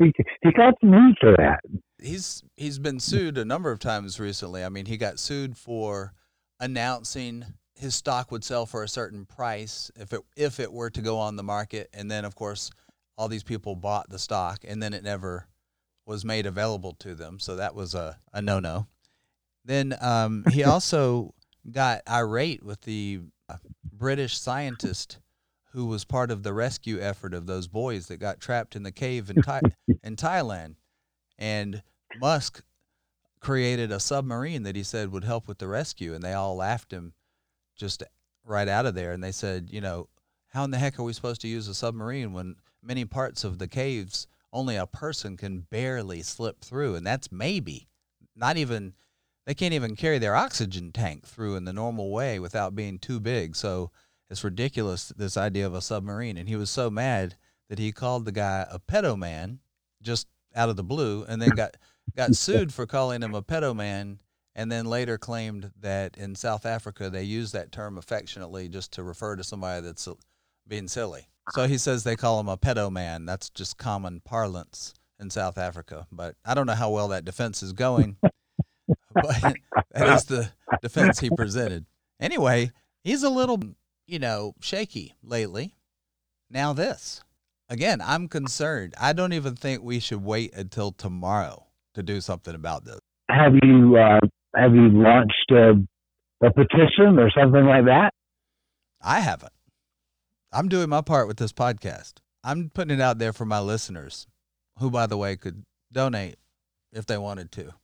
He, 0.00 0.12
he 0.42 0.50
got 0.52 0.74
some 0.80 0.92
heat 0.92 1.14
for 1.20 1.36
that. 1.36 1.60
He's 2.00 2.42
he's 2.56 2.78
been 2.78 3.00
sued 3.00 3.38
a 3.38 3.44
number 3.44 3.70
of 3.70 3.78
times 3.78 4.18
recently. 4.18 4.64
I 4.64 4.68
mean, 4.68 4.86
he 4.86 4.96
got 4.96 5.18
sued 5.18 5.56
for 5.56 6.12
announcing 6.60 7.44
his 7.74 7.94
stock 7.94 8.30
would 8.32 8.44
sell 8.44 8.66
for 8.66 8.82
a 8.82 8.88
certain 8.88 9.24
price 9.24 9.90
if 9.96 10.12
it 10.12 10.20
if 10.36 10.60
it 10.60 10.72
were 10.72 10.90
to 10.90 11.00
go 11.00 11.18
on 11.18 11.36
the 11.36 11.42
market, 11.42 11.88
and 11.92 12.10
then 12.10 12.24
of 12.24 12.34
course 12.34 12.70
all 13.16 13.28
these 13.28 13.42
people 13.42 13.74
bought 13.74 14.08
the 14.08 14.18
stock, 14.18 14.64
and 14.66 14.82
then 14.82 14.94
it 14.94 15.02
never 15.02 15.48
was 16.06 16.24
made 16.24 16.46
available 16.46 16.94
to 16.94 17.14
them. 17.14 17.38
So 17.38 17.56
that 17.56 17.74
was 17.74 17.94
a, 17.94 18.18
a 18.32 18.40
no 18.40 18.60
no. 18.60 18.86
Then 19.64 19.94
um, 20.00 20.44
he 20.50 20.64
also 20.64 21.34
got 21.70 22.02
irate 22.08 22.62
with 22.62 22.80
the 22.82 23.20
uh, 23.48 23.56
British 23.92 24.38
scientist 24.38 25.18
who 25.72 25.86
was 25.86 26.04
part 26.04 26.30
of 26.30 26.42
the 26.42 26.54
rescue 26.54 26.98
effort 27.00 27.34
of 27.34 27.46
those 27.46 27.68
boys 27.68 28.06
that 28.06 28.16
got 28.16 28.40
trapped 28.40 28.74
in 28.74 28.82
the 28.82 28.90
cave 28.90 29.28
in, 29.30 29.42
Thai- 29.42 29.60
in 30.02 30.16
Thailand. 30.16 30.76
And 31.38 31.82
Musk 32.18 32.62
created 33.40 33.92
a 33.92 34.00
submarine 34.00 34.64
that 34.64 34.76
he 34.76 34.82
said 34.82 35.12
would 35.12 35.24
help 35.24 35.46
with 35.46 35.58
the 35.58 35.68
rescue. 35.68 36.14
And 36.14 36.22
they 36.22 36.32
all 36.32 36.56
laughed 36.56 36.92
him 36.92 37.12
just 37.76 38.02
right 38.44 38.68
out 38.68 38.86
of 38.86 38.94
there. 38.94 39.12
And 39.12 39.22
they 39.22 39.32
said, 39.32 39.68
you 39.70 39.80
know, 39.80 40.08
how 40.48 40.64
in 40.64 40.70
the 40.70 40.78
heck 40.78 40.98
are 40.98 41.04
we 41.04 41.12
supposed 41.12 41.40
to 41.42 41.48
use 41.48 41.68
a 41.68 41.74
submarine 41.74 42.32
when 42.32 42.56
many 42.82 43.04
parts 43.04 43.44
of 43.44 43.58
the 43.58 43.68
caves 43.68 44.26
only 44.52 44.76
a 44.76 44.86
person 44.86 45.36
can 45.36 45.60
barely 45.70 46.22
slip 46.22 46.60
through? 46.60 46.96
And 46.96 47.06
that's 47.06 47.30
maybe 47.30 47.86
not 48.34 48.56
even, 48.56 48.94
they 49.46 49.54
can't 49.54 49.74
even 49.74 49.94
carry 49.94 50.18
their 50.18 50.34
oxygen 50.34 50.90
tank 50.90 51.26
through 51.26 51.56
in 51.56 51.64
the 51.64 51.72
normal 51.72 52.10
way 52.10 52.38
without 52.38 52.74
being 52.74 52.98
too 52.98 53.20
big. 53.20 53.54
So 53.54 53.90
it's 54.30 54.44
ridiculous, 54.44 55.08
this 55.16 55.36
idea 55.36 55.66
of 55.66 55.74
a 55.74 55.82
submarine. 55.82 56.36
And 56.36 56.48
he 56.48 56.56
was 56.56 56.70
so 56.70 56.90
mad 56.90 57.36
that 57.68 57.78
he 57.78 57.92
called 57.92 58.24
the 58.24 58.32
guy 58.32 58.66
a 58.70 58.78
pedo 58.78 59.16
man 59.16 59.60
just 60.02 60.26
out 60.58 60.68
of 60.68 60.76
the 60.76 60.84
blue 60.84 61.24
and 61.28 61.40
then 61.40 61.50
got 61.50 61.76
got 62.16 62.34
sued 62.34 62.74
for 62.74 62.84
calling 62.84 63.22
him 63.22 63.34
a 63.34 63.42
pedo 63.42 63.74
man 63.74 64.18
and 64.54 64.72
then 64.72 64.86
later 64.86 65.16
claimed 65.16 65.70
that 65.80 66.16
in 66.18 66.34
South 66.34 66.66
Africa 66.66 67.08
they 67.08 67.22
use 67.22 67.52
that 67.52 67.70
term 67.70 67.96
affectionately 67.96 68.68
just 68.68 68.92
to 68.92 69.04
refer 69.04 69.36
to 69.36 69.44
somebody 69.44 69.86
that's 69.86 70.08
being 70.66 70.88
silly. 70.88 71.28
So 71.52 71.66
he 71.66 71.78
says 71.78 72.02
they 72.02 72.16
call 72.16 72.40
him 72.40 72.48
a 72.48 72.58
pedo 72.58 72.90
man. 72.90 73.24
That's 73.24 73.50
just 73.50 73.78
common 73.78 74.20
parlance 74.20 74.94
in 75.20 75.30
South 75.30 75.58
Africa. 75.58 76.06
But 76.12 76.34
I 76.44 76.54
don't 76.54 76.66
know 76.66 76.74
how 76.74 76.90
well 76.90 77.08
that 77.08 77.24
defense 77.24 77.62
is 77.62 77.72
going. 77.72 78.16
but 79.14 79.54
that 79.92 80.08
is 80.16 80.24
the 80.24 80.50
defense 80.82 81.20
he 81.20 81.30
presented. 81.30 81.86
Anyway, 82.20 82.72
he's 83.04 83.22
a 83.22 83.30
little, 83.30 83.62
you 84.06 84.18
know, 84.18 84.54
shaky 84.60 85.14
lately. 85.22 85.74
Now 86.50 86.72
this. 86.72 87.22
Again, 87.70 88.00
I'm 88.00 88.28
concerned. 88.28 88.94
I 88.98 89.12
don't 89.12 89.34
even 89.34 89.54
think 89.54 89.82
we 89.82 90.00
should 90.00 90.24
wait 90.24 90.54
until 90.54 90.90
tomorrow 90.90 91.66
to 91.94 92.02
do 92.02 92.20
something 92.20 92.54
about 92.54 92.84
this. 92.84 92.98
Have 93.30 93.52
you 93.62 93.96
uh, 93.96 94.20
have 94.56 94.74
you 94.74 94.88
launched 94.88 95.50
a, 95.50 95.72
a 96.46 96.52
petition 96.52 97.18
or 97.18 97.30
something 97.30 97.64
like 97.66 97.84
that? 97.84 98.12
I 99.02 99.20
haven't. 99.20 99.52
I'm 100.50 100.68
doing 100.68 100.88
my 100.88 101.02
part 101.02 101.28
with 101.28 101.36
this 101.36 101.52
podcast. 101.52 102.14
I'm 102.42 102.70
putting 102.72 102.98
it 102.98 103.02
out 103.02 103.18
there 103.18 103.34
for 103.34 103.44
my 103.44 103.60
listeners, 103.60 104.26
who, 104.78 104.90
by 104.90 105.06
the 105.06 105.18
way, 105.18 105.36
could 105.36 105.64
donate 105.92 106.36
if 106.92 107.04
they 107.04 107.18
wanted 107.18 107.52
to 107.52 107.74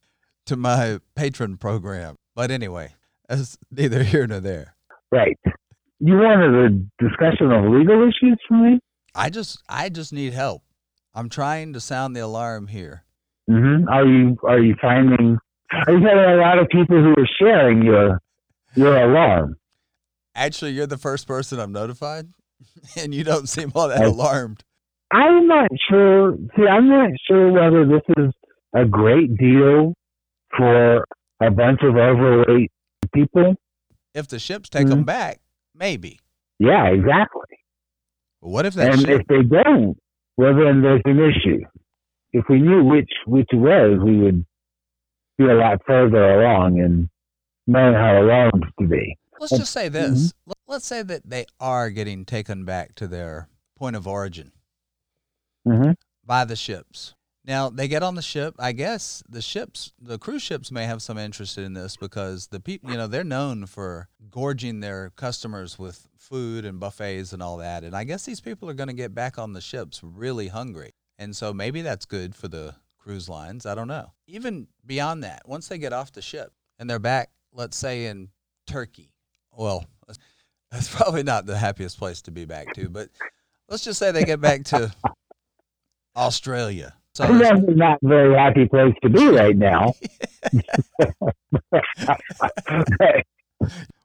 to 0.47 0.57
my 0.57 1.01
Patreon 1.17 1.61
program. 1.61 2.17
But 2.35 2.51
anyway, 2.51 2.95
that's 3.29 3.59
neither 3.71 4.03
here 4.03 4.27
nor 4.27 4.41
there. 4.41 4.75
Right. 5.13 5.39
You 6.01 6.15
wanted 6.15 6.55
a 6.55 7.05
discussion 7.05 7.53
of 7.53 7.65
legal 7.65 8.03
issues 8.03 8.39
from 8.49 8.63
me? 8.63 8.81
I 9.15 9.31
just 9.31 9.63
I 9.69 9.89
just 9.89 10.13
need 10.13 10.33
help. 10.33 10.63
I'm 11.15 11.29
trying 11.29 11.73
to 11.75 11.81
sound 11.81 12.17
the 12.17 12.21
alarm 12.21 12.67
here. 12.69 13.05
hmm 13.49 13.89
Are 13.89 14.07
you 14.07 14.37
are 14.47 14.59
you 14.61 14.75
finding 14.81 15.39
are 15.73 15.93
you 15.93 16.07
having 16.07 16.25
a 16.25 16.37
lot 16.37 16.59
of 16.59 16.69
people 16.69 16.97
who 17.03 17.11
are 17.13 17.29
sharing 17.39 17.83
your 17.83 18.21
your 18.75 18.97
alarm? 18.97 19.57
Actually, 20.35 20.73
you're 20.73 20.87
the 20.89 20.99
first 20.99 21.29
person 21.29 21.61
I'm 21.61 21.71
notified, 21.73 22.29
and 22.97 23.15
you 23.15 23.23
don't 23.25 23.49
seem 23.49 23.71
all 23.75 23.89
that 23.89 24.03
Oh. 24.03 24.09
alarmed. 24.11 24.65
I'm 25.13 25.47
not 25.47 25.69
sure. 25.89 26.37
See, 26.57 26.67
I'm 26.67 26.89
not 26.89 27.11
sure 27.29 27.53
whether 27.53 27.87
this 27.87 28.03
is 28.19 28.33
a 28.75 28.85
great 28.85 29.37
deal 29.37 29.95
for 30.57 31.05
a 31.41 31.51
bunch 31.53 31.81
of 31.83 31.95
overweight 31.97 32.73
people. 33.15 33.55
If 34.13 34.27
the 34.27 34.41
ships 34.41 34.69
take 34.69 34.89
them 34.89 35.03
Mhm. 35.03 35.07
back, 35.07 35.41
maybe. 35.75 36.19
Yeah, 36.59 36.87
exactly. 36.89 37.43
But 38.45 38.51
what 38.51 38.67
if 38.67 38.75
that 38.75 38.93
and 38.93 39.01
ship? 39.01 39.23
if 39.23 39.27
they 39.27 39.43
don't, 39.43 39.97
well, 40.37 40.55
then 40.55 40.83
there's 40.83 41.01
an 41.07 41.19
issue. 41.19 41.65
If 42.35 42.45
we 42.51 42.61
knew 42.61 42.85
which 42.85 43.09
which 43.27 43.49
it 43.51 43.57
was, 43.57 43.99
we 44.05 44.19
would 44.19 44.45
be 45.39 45.45
a 45.47 45.55
lot 45.55 45.81
further 45.87 46.41
along 46.43 46.77
in 46.77 47.09
knowing 47.67 47.95
how 47.95 48.21
alarmed 48.21 48.67
to 48.79 48.87
be. 48.87 49.17
Let's 49.41 49.57
just 49.57 49.73
say 49.73 49.89
this. 49.89 50.35
Let- 50.47 50.55
Let's 50.67 50.87
say 50.87 51.03
that 51.03 51.29
they 51.29 51.45
are 51.61 51.89
getting 51.91 52.25
taken 52.25 52.65
back 52.65 52.95
to 52.97 53.07
their 53.07 53.49
point 53.79 53.97
of 53.97 54.07
origin 54.09 54.53
Mm-hmm. 55.69 55.93
by 56.25 56.45
the 56.47 56.57
ships. 56.57 57.15
Now 57.45 57.69
they 57.69 57.89
get 57.89 58.03
on 58.03 58.15
the 58.15 58.23
ship. 58.23 58.55
I 58.59 58.73
guess 58.73 59.23
the 59.29 59.43
ships, 59.43 59.93
the 60.01 60.19
cruise 60.19 60.43
ships, 60.43 60.71
may 60.73 60.87
have 60.87 61.03
some 61.03 61.19
interest 61.19 61.59
in 61.59 61.75
this 61.75 61.97
because 61.97 62.47
the 62.47 62.61
people, 62.61 62.91
you 62.91 62.97
know, 62.97 63.07
they're 63.07 63.23
known 63.23 63.67
for 63.67 64.09
gorging 64.31 64.81
their 64.81 65.11
customers 65.17 65.79
with 65.79 66.09
food 66.17 66.65
and 66.65 66.81
buffets 66.81 67.33
and 67.33 67.43
all 67.43 67.59
that. 67.59 67.85
And 67.85 67.95
I 67.95 68.05
guess 68.05 68.25
these 68.25 68.41
people 68.41 68.71
are 68.71 68.75
going 68.75 68.89
to 68.89 68.95
get 68.95 69.15
back 69.15 69.39
on 69.39 69.53
the 69.53 69.61
ships 69.61 70.01
really 70.03 70.49
hungry, 70.49 70.93
and 71.19 71.37
so 71.37 71.53
maybe 71.53 71.83
that's 71.83 72.07
good 72.07 72.35
for 72.35 72.49
the 72.49 72.75
cruise 72.99 73.29
lines. 73.29 73.67
I 73.67 73.75
don't 73.75 73.89
know. 73.89 74.13
Even 74.27 74.67
beyond 74.87 75.23
that, 75.25 75.43
once 75.47 75.69
they 75.69 75.77
get 75.77 75.93
off 75.93 76.13
the 76.13 76.23
ship 76.23 76.53
and 76.79 76.89
they're 76.89 76.99
back, 76.99 77.31
let's 77.53 77.77
say 77.77 78.07
in 78.07 78.31
Turkey. 78.67 79.13
Well, 79.53 79.85
that's 80.71 80.93
probably 80.93 81.23
not 81.23 81.45
the 81.45 81.59
happiest 81.59 81.99
place 81.99 82.23
to 82.23 82.31
be 82.31 82.47
back 82.47 82.73
to, 82.75 82.89
but 82.89 83.11
let's 83.69 83.85
just 83.85 83.99
say 83.99 84.13
they 84.13 84.25
get 84.25 84.41
back 84.41 84.65
to 84.65 84.91
Australia. 86.17 86.95
So 87.15 87.27
That's 87.39 87.61
not 87.69 87.99
a 88.03 88.09
very 88.09 88.35
happy 88.35 88.67
place 88.67 88.95
to 89.03 89.09
be 89.09 89.29
right 89.29 89.57
now. 89.57 89.95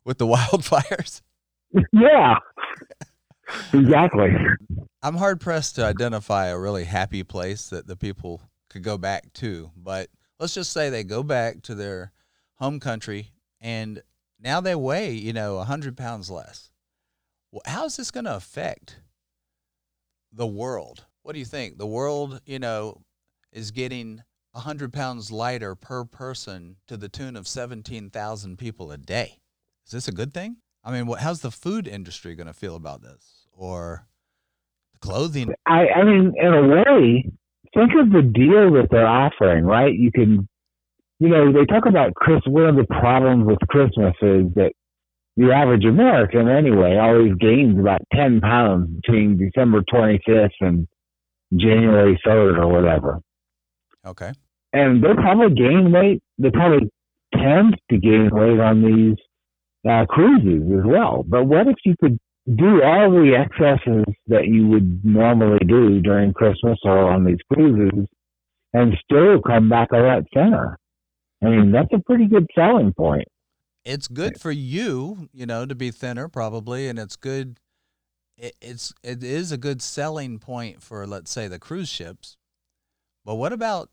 with 0.06 0.20
the 0.20 0.28
wildfires, 0.28 1.22
yeah, 1.92 2.36
exactly. 3.74 4.32
I'm 5.02 5.16
hard 5.16 5.40
pressed 5.40 5.76
to 5.76 5.86
identify 5.86 6.48
a 6.48 6.60
really 6.60 6.84
happy 6.84 7.24
place 7.24 7.70
that 7.70 7.88
the 7.88 7.96
people 7.96 8.42
could 8.70 8.84
go 8.84 8.98
back 8.98 9.34
to. 9.34 9.72
But 9.76 10.10
let's 10.40 10.54
just 10.54 10.72
say 10.72 10.90
they 10.90 11.04
go 11.04 11.24
back 11.24 11.62
to 11.64 11.76
their 11.76 12.12
home 12.56 12.80
country 12.80 13.32
and 13.62 14.02
now 14.40 14.62
they 14.62 14.76
weigh, 14.76 15.14
you 15.14 15.34
know, 15.34 15.56
100 15.56 15.98
pounds 15.98 16.30
less. 16.30 16.72
Well, 17.52 17.62
how's 17.66 17.98
this 17.98 18.12
going 18.12 18.26
to 18.26 18.36
affect 18.36 19.00
the 20.32 20.48
world? 20.48 21.06
What 21.30 21.34
do 21.34 21.40
you 21.40 21.46
think? 21.46 21.78
The 21.78 21.86
world, 21.86 22.42
you 22.48 22.58
know, 22.58 23.04
is 23.54 23.70
getting 23.70 24.24
100 24.54 24.92
pounds 24.92 25.32
lighter 25.32 25.76
per 25.76 26.04
person 26.04 26.78
to 26.88 26.98
the 26.98 27.08
tune 27.08 27.36
of 27.36 27.48
17,000 27.48 28.58
people 28.58 28.92
a 28.92 28.98
day. 28.98 29.38
Is 29.86 29.92
this 29.92 30.08
a 30.08 30.12
good 30.12 30.34
thing? 30.34 30.58
I 30.84 30.92
mean, 30.92 31.06
what, 31.06 31.20
how's 31.20 31.42
the 31.42 31.52
food 31.52 31.88
industry 31.88 32.34
going 32.34 32.48
to 32.48 32.54
feel 32.54 32.76
about 32.76 33.04
this? 33.04 33.46
Or 33.54 34.08
the 34.94 34.98
clothing? 34.98 35.54
I, 35.68 35.90
I 35.98 36.04
mean, 36.04 36.34
in 36.36 36.52
a 36.52 36.68
way, 36.68 37.30
think 37.76 37.92
of 38.02 38.12
the 38.12 38.24
deal 38.24 38.74
that 38.74 38.88
they're 38.90 39.06
offering, 39.06 39.66
right? 39.66 39.94
You 39.94 40.12
can, 40.12 40.50
you 41.20 41.30
know, 41.30 41.54
they 41.54 41.66
talk 41.66 41.86
about 41.86 42.16
Chris. 42.16 42.42
One 42.48 42.66
of 42.66 42.76
the 42.76 42.86
problems 42.86 43.46
with 43.46 43.60
Christmas 43.70 44.16
is 44.24 44.52
that 44.56 44.72
the 45.38 45.52
average 45.52 45.86
American, 45.86 46.50
anyway, 46.50 46.98
always 46.98 47.36
gains 47.40 47.80
about 47.80 48.02
10 48.16 48.42
pounds 48.42 48.90
between 48.96 49.38
December 49.38 49.84
25th 49.94 50.50
and 50.62 50.88
January 51.56 52.20
3rd 52.26 52.58
or 52.58 52.68
whatever. 52.68 53.20
Okay. 54.06 54.32
And 54.74 55.04
they 55.04 55.14
probably 55.14 55.56
gain 55.56 55.92
weight. 55.92 56.22
They 56.38 56.52
probably 56.52 56.90
tend 57.34 57.76
to 57.90 57.98
gain 57.98 58.30
weight 58.32 58.60
on 58.60 58.84
these 58.84 59.18
uh, 59.90 60.06
cruises 60.06 60.64
as 60.80 60.86
well. 60.86 61.24
But 61.28 61.46
what 61.46 61.68
if 61.68 61.76
you 61.86 61.96
could 62.00 62.20
do 62.56 62.82
all 62.84 63.12
the 63.12 63.36
excesses 63.36 64.06
that 64.28 64.48
you 64.48 64.68
would 64.68 65.04
normally 65.04 65.60
do 65.68 66.00
during 66.02 66.34
Christmas 66.34 66.78
or 66.84 67.12
on 67.12 67.24
these 67.26 67.38
cruises 67.52 68.08
and 68.74 68.96
still 69.04 69.42
come 69.42 69.70
back 69.70 69.90
a 69.92 69.98
lot 69.98 70.24
thinner? 70.34 70.78
I 71.44 71.48
mean, 71.48 71.72
that's 71.72 71.94
a 71.94 72.00
pretty 72.00 72.28
good 72.28 72.48
selling 72.54 72.94
point. 72.94 73.28
It's 73.86 74.08
good 74.08 74.40
for 74.40 74.52
you, 74.52 75.30
you 75.34 75.46
know, 75.46 75.66
to 75.66 75.74
be 75.74 75.90
thinner 75.90 76.28
probably, 76.28 76.88
and 76.88 77.00
it's 77.00 77.16
good. 77.16 77.60
It, 78.40 78.56
it's 78.62 78.94
it 79.04 79.24
is 79.24 79.52
a 79.52 79.58
good 79.58 79.82
selling 79.82 80.40
point 80.40 80.82
for 80.82 81.06
let's 81.06 81.32
say 81.32 81.48
the 81.48 81.60
cruise 81.60 81.90
ships. 81.90 82.38
But 83.26 83.36
what 83.36 83.52
about 83.52 83.90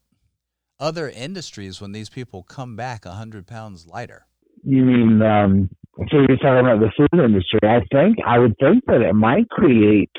other 0.79 1.09
industries 1.09 1.81
when 1.81 1.93
these 1.93 2.09
people 2.09 2.43
come 2.43 2.77
back 2.77 3.05
a 3.05 3.13
hundred 3.13 3.47
pounds 3.47 3.87
lighter? 3.87 4.27
You 4.63 4.85
mean 4.85 5.21
um, 5.23 5.69
so 6.11 6.19
you're 6.19 6.37
talking 6.39 6.67
about 6.67 6.81
the 6.81 6.93
food 6.97 7.21
industry? 7.25 7.59
I 7.65 7.81
think 7.93 8.19
I 8.25 8.39
would 8.39 8.55
think 8.61 8.85
that 8.87 9.03
it 9.03 9.15
might 9.15 9.49
create 9.49 10.13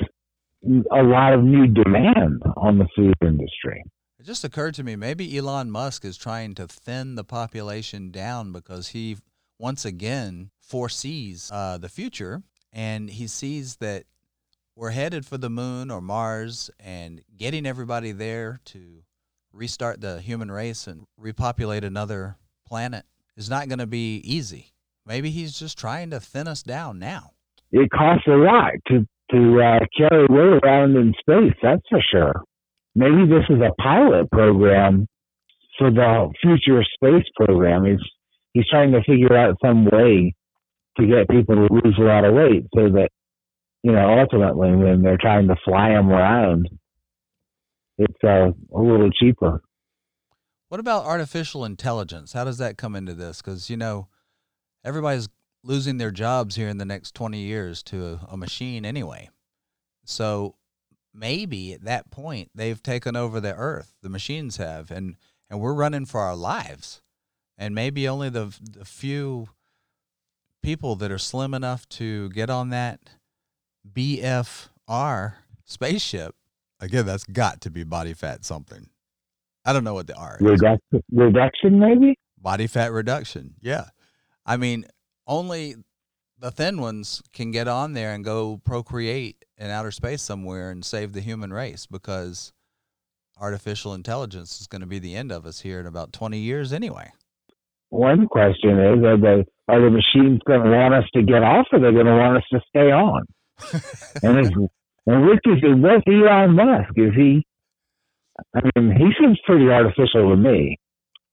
a 0.64 1.02
lot 1.02 1.32
of 1.32 1.42
new 1.42 1.66
demand 1.66 2.42
on 2.56 2.78
the 2.78 2.86
food 2.94 3.14
industry. 3.22 3.82
It 4.18 4.26
just 4.26 4.44
occurred 4.44 4.74
to 4.74 4.84
me 4.84 4.96
maybe 4.96 5.36
Elon 5.38 5.70
Musk 5.70 6.04
is 6.04 6.16
trying 6.16 6.54
to 6.56 6.66
thin 6.66 7.14
the 7.14 7.24
population 7.24 8.10
down 8.10 8.52
because 8.52 8.88
he 8.88 9.16
once 9.58 9.84
again 9.84 10.50
foresees 10.60 11.50
uh, 11.52 11.78
the 11.78 11.88
future 11.88 12.42
and 12.72 13.08
he 13.10 13.26
sees 13.26 13.76
that 13.76 14.04
we're 14.78 14.90
headed 14.90 15.26
for 15.26 15.36
the 15.36 15.50
moon 15.50 15.90
or 15.90 16.00
Mars 16.00 16.70
and 16.78 17.20
getting 17.36 17.66
everybody 17.66 18.12
there 18.12 18.60
to 18.64 19.02
restart 19.52 20.00
the 20.00 20.20
human 20.20 20.52
race 20.52 20.86
and 20.86 21.04
repopulate 21.16 21.82
another 21.82 22.36
planet 22.64 23.04
is 23.36 23.50
not 23.50 23.66
going 23.68 23.80
to 23.80 23.88
be 23.88 24.18
easy. 24.18 24.72
Maybe 25.04 25.30
he's 25.30 25.58
just 25.58 25.76
trying 25.76 26.10
to 26.10 26.20
thin 26.20 26.46
us 26.46 26.62
down 26.62 27.00
now. 27.00 27.32
It 27.72 27.90
costs 27.90 28.28
a 28.28 28.36
lot 28.36 28.72
to 28.86 29.06
to 29.32 29.60
uh, 29.60 29.80
carry 29.96 30.26
weight 30.30 30.60
around 30.64 30.96
in 30.96 31.12
space. 31.20 31.54
That's 31.60 31.82
for 31.90 32.00
sure. 32.10 32.44
Maybe 32.94 33.26
this 33.26 33.44
is 33.50 33.60
a 33.60 33.74
pilot 33.82 34.30
program 34.30 35.06
for 35.76 35.90
the 35.90 36.30
future 36.40 36.82
space 36.94 37.26
program. 37.34 37.84
He's 37.84 37.98
he's 38.54 38.68
trying 38.70 38.92
to 38.92 39.02
figure 39.02 39.36
out 39.36 39.56
some 39.62 39.86
way 39.86 40.34
to 40.98 41.06
get 41.06 41.28
people 41.28 41.56
to 41.56 41.68
lose 41.74 41.96
a 41.98 42.02
lot 42.02 42.24
of 42.24 42.34
weight 42.34 42.66
so 42.74 42.88
that 42.90 43.08
you 43.88 43.94
know 43.94 44.18
ultimately 44.20 44.70
when 44.76 45.00
they're 45.00 45.16
trying 45.16 45.48
to 45.48 45.56
fly 45.64 45.88
them 45.94 46.10
around, 46.10 46.68
it's 47.96 48.22
uh, 48.22 48.50
a 48.74 48.80
little 48.80 49.10
cheaper. 49.10 49.62
What 50.68 50.78
about 50.78 51.06
artificial 51.06 51.64
intelligence? 51.64 52.34
How 52.34 52.44
does 52.44 52.58
that 52.58 52.76
come 52.76 52.94
into 52.94 53.14
this? 53.14 53.40
Because 53.40 53.70
you 53.70 53.78
know 53.78 54.08
everybody's 54.84 55.30
losing 55.64 55.96
their 55.96 56.10
jobs 56.10 56.56
here 56.56 56.68
in 56.68 56.76
the 56.76 56.84
next 56.84 57.14
20 57.14 57.38
years 57.38 57.82
to 57.84 58.04
a, 58.04 58.26
a 58.32 58.36
machine 58.36 58.84
anyway. 58.84 59.30
So 60.04 60.56
maybe 61.14 61.72
at 61.72 61.84
that 61.84 62.10
point 62.10 62.50
they've 62.54 62.82
taken 62.82 63.16
over 63.16 63.40
the 63.40 63.54
earth, 63.54 63.94
the 64.02 64.10
machines 64.10 64.58
have, 64.58 64.90
and, 64.90 65.16
and 65.48 65.60
we're 65.60 65.72
running 65.72 66.04
for 66.04 66.20
our 66.20 66.36
lives. 66.36 67.00
And 67.56 67.74
maybe 67.74 68.06
only 68.06 68.28
the, 68.28 68.54
the 68.60 68.84
few 68.84 69.48
people 70.62 70.94
that 70.96 71.10
are 71.10 71.18
slim 71.18 71.54
enough 71.54 71.88
to 71.88 72.28
get 72.28 72.50
on 72.50 72.68
that 72.68 73.00
BFR 73.94 75.34
spaceship, 75.64 76.34
again, 76.80 77.06
that's 77.06 77.24
got 77.24 77.60
to 77.62 77.70
be 77.70 77.84
body 77.84 78.14
fat 78.14 78.44
something. 78.44 78.88
I 79.64 79.72
don't 79.72 79.84
know 79.84 79.94
what 79.94 80.06
the 80.06 80.14
R 80.14 80.38
is. 80.40 80.46
Reduction, 80.46 81.02
reduction 81.12 81.78
maybe? 81.78 82.18
Body 82.40 82.66
fat 82.66 82.92
reduction. 82.92 83.54
Yeah. 83.60 83.86
I 84.46 84.56
mean, 84.56 84.86
only 85.26 85.76
the 86.38 86.50
thin 86.50 86.80
ones 86.80 87.22
can 87.32 87.50
get 87.50 87.68
on 87.68 87.92
there 87.92 88.14
and 88.14 88.24
go 88.24 88.60
procreate 88.64 89.44
in 89.58 89.70
outer 89.70 89.90
space 89.90 90.22
somewhere 90.22 90.70
and 90.70 90.84
save 90.84 91.12
the 91.12 91.20
human 91.20 91.52
race 91.52 91.86
because 91.86 92.52
artificial 93.40 93.92
intelligence 93.92 94.60
is 94.60 94.66
going 94.66 94.80
to 94.80 94.86
be 94.86 94.98
the 94.98 95.14
end 95.14 95.32
of 95.32 95.46
us 95.46 95.60
here 95.60 95.80
in 95.80 95.86
about 95.86 96.12
20 96.12 96.38
years 96.38 96.72
anyway. 96.72 97.12
One 97.90 98.26
question 98.26 98.78
is 98.78 99.04
are 99.04 99.16
the, 99.16 99.44
are 99.68 99.80
the 99.80 99.90
machines 99.90 100.40
going 100.46 100.62
to 100.62 100.70
want 100.70 100.94
us 100.94 101.04
to 101.14 101.22
get 101.22 101.42
off 101.42 101.66
or 101.72 101.78
are 101.78 101.80
they 101.80 101.92
going 101.92 102.06
to 102.06 102.16
want 102.16 102.36
us 102.36 102.44
to 102.52 102.60
stay 102.68 102.90
on? 102.92 103.26
And, 104.22 104.40
is, 104.40 104.50
and 105.06 105.24
it? 105.30 105.78
What's 105.78 106.04
Elon 106.06 106.54
Musk? 106.54 106.92
Is 106.96 107.14
he, 107.16 107.46
I 108.54 108.60
mean, 108.76 108.92
he 108.96 109.10
seems 109.20 109.38
pretty 109.44 109.68
artificial 109.68 110.30
to 110.30 110.36
me. 110.36 110.78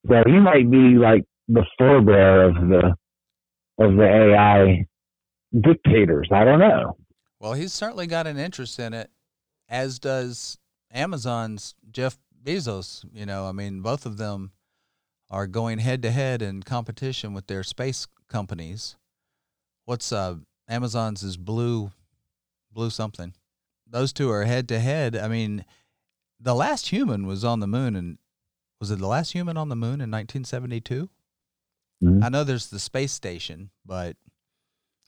So 0.07 0.23
he 0.25 0.39
might 0.39 0.69
be 0.69 0.97
like 0.97 1.23
the 1.47 1.65
forebear 1.77 2.49
of 2.49 2.55
the 2.55 2.95
of 3.77 3.95
the 3.95 4.03
AI 4.03 4.85
dictators. 5.59 6.29
I 6.31 6.45
don't 6.45 6.59
know. 6.59 6.97
Well, 7.39 7.53
he's 7.53 7.73
certainly 7.73 8.07
got 8.07 8.27
an 8.27 8.37
interest 8.37 8.79
in 8.79 8.93
it, 8.93 9.09
as 9.67 9.99
does 9.99 10.57
Amazon's 10.91 11.75
Jeff 11.91 12.17
Bezos. 12.43 13.05
You 13.13 13.25
know, 13.25 13.47
I 13.47 13.51
mean, 13.51 13.81
both 13.81 14.05
of 14.05 14.17
them 14.17 14.51
are 15.29 15.47
going 15.47 15.79
head 15.79 16.01
to 16.03 16.11
head 16.11 16.41
in 16.41 16.63
competition 16.63 17.33
with 17.33 17.47
their 17.47 17.63
space 17.63 18.07
companies. 18.29 18.95
What's 19.85 20.11
uh 20.11 20.35
Amazon's 20.67 21.23
is 21.23 21.37
blue 21.37 21.91
blue 22.75 22.91
something. 22.91 23.33
Those 23.87 24.13
two 24.13 24.29
are 24.29 24.43
head 24.43 24.67
to 24.69 24.79
head. 24.79 25.15
I 25.15 25.27
mean, 25.27 25.65
the 26.39 26.53
last 26.53 26.89
human 26.89 27.25
was 27.25 27.43
on 27.43 27.59
the 27.59 27.67
moon 27.67 27.95
and 27.95 28.19
was 28.79 28.91
it 28.91 28.99
the 28.99 29.07
last 29.07 29.31
human 29.31 29.57
on 29.57 29.69
the 29.69 29.75
moon 29.75 30.01
in 30.01 30.11
1972? 30.11 31.09
Mm-hmm. 32.03 32.23
I 32.23 32.29
know 32.29 32.43
there's 32.43 32.69
the 32.69 32.79
space 32.79 33.13
station, 33.13 33.71
but 33.85 34.17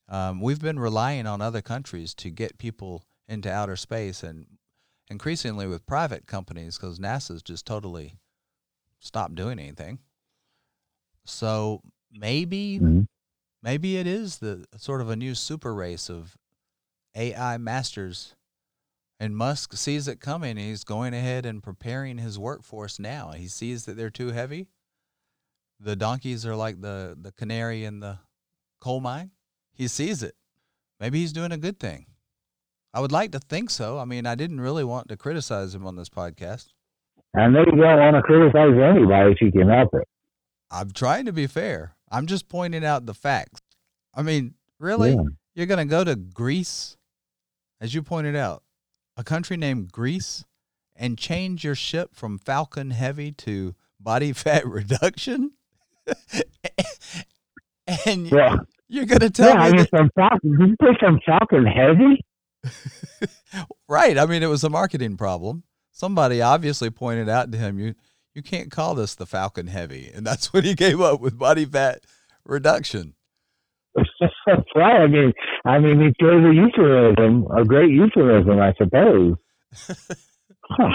um, 0.09 0.41
we've 0.41 0.61
been 0.61 0.79
relying 0.79 1.27
on 1.27 1.41
other 1.41 1.61
countries 1.61 2.13
to 2.15 2.29
get 2.29 2.57
people 2.57 3.03
into 3.27 3.51
outer 3.51 3.75
space, 3.75 4.23
and 4.23 4.45
increasingly 5.09 5.67
with 5.67 5.85
private 5.85 6.25
companies 6.27 6.77
because 6.77 6.97
NASA's 6.97 7.43
just 7.43 7.65
totally 7.65 8.15
stopped 8.99 9.35
doing 9.35 9.59
anything. 9.59 9.99
So 11.25 11.81
maybe, 12.11 12.79
mm-hmm. 12.79 13.01
maybe 13.61 13.97
it 13.97 14.07
is 14.07 14.37
the 14.37 14.65
sort 14.77 15.01
of 15.01 15.09
a 15.09 15.15
new 15.17 15.35
super 15.35 15.73
race 15.73 16.09
of 16.09 16.37
AI 17.17 17.57
masters. 17.57 18.35
And 19.19 19.35
Musk 19.35 19.75
sees 19.75 20.07
it 20.07 20.19
coming. 20.19 20.57
He's 20.57 20.83
going 20.83 21.13
ahead 21.13 21.45
and 21.45 21.63
preparing 21.63 22.19
his 22.19 22.37
workforce 22.37 22.99
now. 22.99 23.31
He 23.31 23.47
sees 23.47 23.85
that 23.85 23.97
they're 23.97 24.11
too 24.11 24.31
heavy 24.31 24.67
the 25.79 25.95
donkeys 25.95 26.45
are 26.45 26.55
like 26.55 26.81
the 26.81 27.17
the 27.19 27.31
canary 27.31 27.83
in 27.83 27.99
the 27.99 28.19
coal 28.79 28.99
mine. 28.99 29.31
He 29.73 29.87
sees 29.87 30.23
it. 30.23 30.35
Maybe 30.99 31.19
he's 31.19 31.33
doing 31.33 31.51
a 31.51 31.57
good 31.57 31.79
thing. 31.79 32.07
I 32.93 32.99
would 32.99 33.11
like 33.11 33.31
to 33.33 33.39
think 33.39 33.69
so. 33.69 33.99
I 33.99 34.05
mean, 34.05 34.25
I 34.25 34.33
didn't 34.33 34.61
really 34.61 34.83
want 34.83 35.09
to 35.09 35.17
criticize 35.17 35.75
him 35.75 35.85
on 35.85 35.95
this 35.95 36.09
podcast. 36.09 36.69
I 37.35 37.47
know 37.47 37.59
you 37.59 37.79
don't 37.79 37.99
want 37.99 38.15
to 38.15 38.21
criticize 38.23 38.73
anybody 38.73 39.33
if 39.33 39.41
you 39.41 39.51
can 39.51 39.69
help 39.69 39.89
it. 39.93 40.07
I'm 40.71 40.91
trying 40.91 41.25
to 41.25 41.33
be 41.33 41.45
fair. 41.45 41.95
I'm 42.09 42.25
just 42.25 42.49
pointing 42.49 42.83
out 42.83 43.05
the 43.05 43.13
facts. 43.13 43.61
I 44.15 44.23
mean, 44.23 44.55
really? 44.79 45.11
Yeah. 45.11 45.21
You're 45.53 45.65
going 45.67 45.85
to 45.85 45.91
go 45.91 46.03
to 46.03 46.15
Greece, 46.15 46.96
as 47.79 47.93
you 47.93 48.01
pointed 48.01 48.35
out, 48.35 48.63
a 49.15 49.23
country 49.23 49.57
named 49.57 49.91
Greece, 49.91 50.45
and 50.95 51.17
change 51.17 51.63
your 51.63 51.75
ship 51.75 52.15
from 52.15 52.39
Falcon 52.39 52.91
Heavy 52.91 53.31
to 53.31 53.75
body 53.99 54.33
fat 54.33 54.65
reduction? 54.67 55.51
and 58.05 58.29
yeah. 58.31 58.57
you're 58.87 59.05
going 59.05 59.19
to 59.19 59.29
tell 59.29 59.53
yeah, 59.53 59.71
me. 59.71 59.77
that, 59.79 59.89
some 59.95 60.09
Falcon, 60.15 60.57
did 60.57 60.69
you 60.69 60.75
put 60.79 60.97
some 61.03 61.19
Falcon 61.25 61.65
heavy? 61.65 62.23
right. 63.89 64.17
I 64.17 64.25
mean, 64.25 64.43
it 64.43 64.47
was 64.47 64.63
a 64.63 64.69
marketing 64.69 65.17
problem. 65.17 65.63
Somebody 65.91 66.41
obviously 66.41 66.89
pointed 66.89 67.29
out 67.29 67.51
to 67.51 67.57
him, 67.57 67.79
you, 67.79 67.95
you 68.33 68.43
can't 68.43 68.71
call 68.71 68.95
this 68.95 69.15
the 69.15 69.25
Falcon 69.25 69.67
Heavy. 69.67 70.11
And 70.13 70.25
that's 70.25 70.53
when 70.53 70.63
he 70.63 70.75
came 70.75 71.01
up 71.01 71.19
with 71.19 71.37
body 71.37 71.65
fat 71.65 72.01
reduction. 72.45 73.15
right. 74.75 75.01
I 75.01 75.07
mean, 75.07 75.33
I 75.65 75.79
mean, 75.79 76.01
it 76.01 76.15
was 76.21 76.43
a 76.43 76.53
euphemism, 76.53 77.47
a 77.55 77.63
great 77.65 77.91
euphemism, 77.91 78.59
I 78.59 78.73
suppose. 78.77 79.35
huh. 80.63 80.89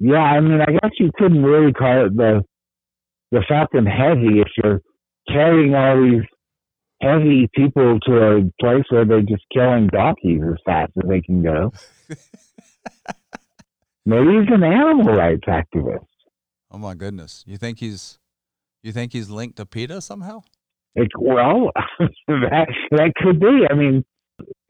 Yeah, 0.00 0.22
I 0.22 0.40
mean, 0.40 0.60
I 0.60 0.72
guess 0.72 0.92
you 0.98 1.10
couldn't 1.16 1.42
really 1.42 1.72
call 1.72 2.06
it 2.06 2.16
the 2.16 2.42
the 3.30 3.42
Falcon 3.48 3.84
Heavy 3.84 4.40
if 4.40 4.48
you're 4.56 4.80
carrying 5.28 5.74
all 5.74 6.00
these 6.02 6.22
heavy 7.02 7.48
people 7.54 8.00
to 8.00 8.16
a 8.16 8.50
place 8.60 8.84
where 8.88 9.04
they're 9.04 9.22
just 9.22 9.44
killing 9.52 9.88
donkeys 9.88 10.40
as 10.48 10.56
fast 10.64 10.92
as 11.02 11.08
they 11.08 11.20
can 11.20 11.42
go. 11.42 11.72
Maybe 14.06 14.38
he's 14.38 14.48
an 14.50 14.62
animal 14.62 15.14
rights 15.14 15.44
activist. 15.46 16.06
Oh 16.70 16.78
my 16.78 16.94
goodness! 16.94 17.44
You 17.46 17.56
think 17.58 17.78
he's 17.80 18.18
you 18.82 18.92
think 18.92 19.12
he's 19.12 19.28
linked 19.28 19.56
to 19.56 19.66
PETA 19.66 20.00
somehow? 20.00 20.42
It, 20.94 21.08
well, 21.18 21.70
that 22.28 22.66
that 22.90 23.12
could 23.16 23.40
be. 23.40 23.66
I 23.70 23.74
mean, 23.74 24.04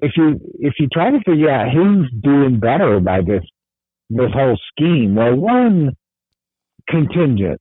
if 0.00 0.12
you 0.16 0.40
if 0.58 0.74
you 0.78 0.88
try 0.92 1.10
to 1.10 1.18
figure 1.24 1.50
out 1.50 1.72
who's 1.72 2.10
doing 2.22 2.60
better 2.60 3.00
by 3.00 3.20
this 3.20 3.42
this 4.10 4.30
whole 4.32 4.58
scheme, 4.72 5.14
well, 5.14 5.34
one 5.34 5.92
contingent 6.88 7.60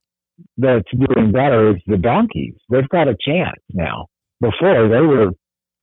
that's 0.56 0.88
doing 0.92 1.32
better 1.32 1.70
is 1.70 1.82
the 1.86 1.96
donkeys. 1.96 2.54
They've 2.70 2.88
got 2.88 3.08
a 3.08 3.16
chance 3.20 3.60
now. 3.72 4.06
Before 4.40 4.88
they 4.88 5.00
were 5.00 5.30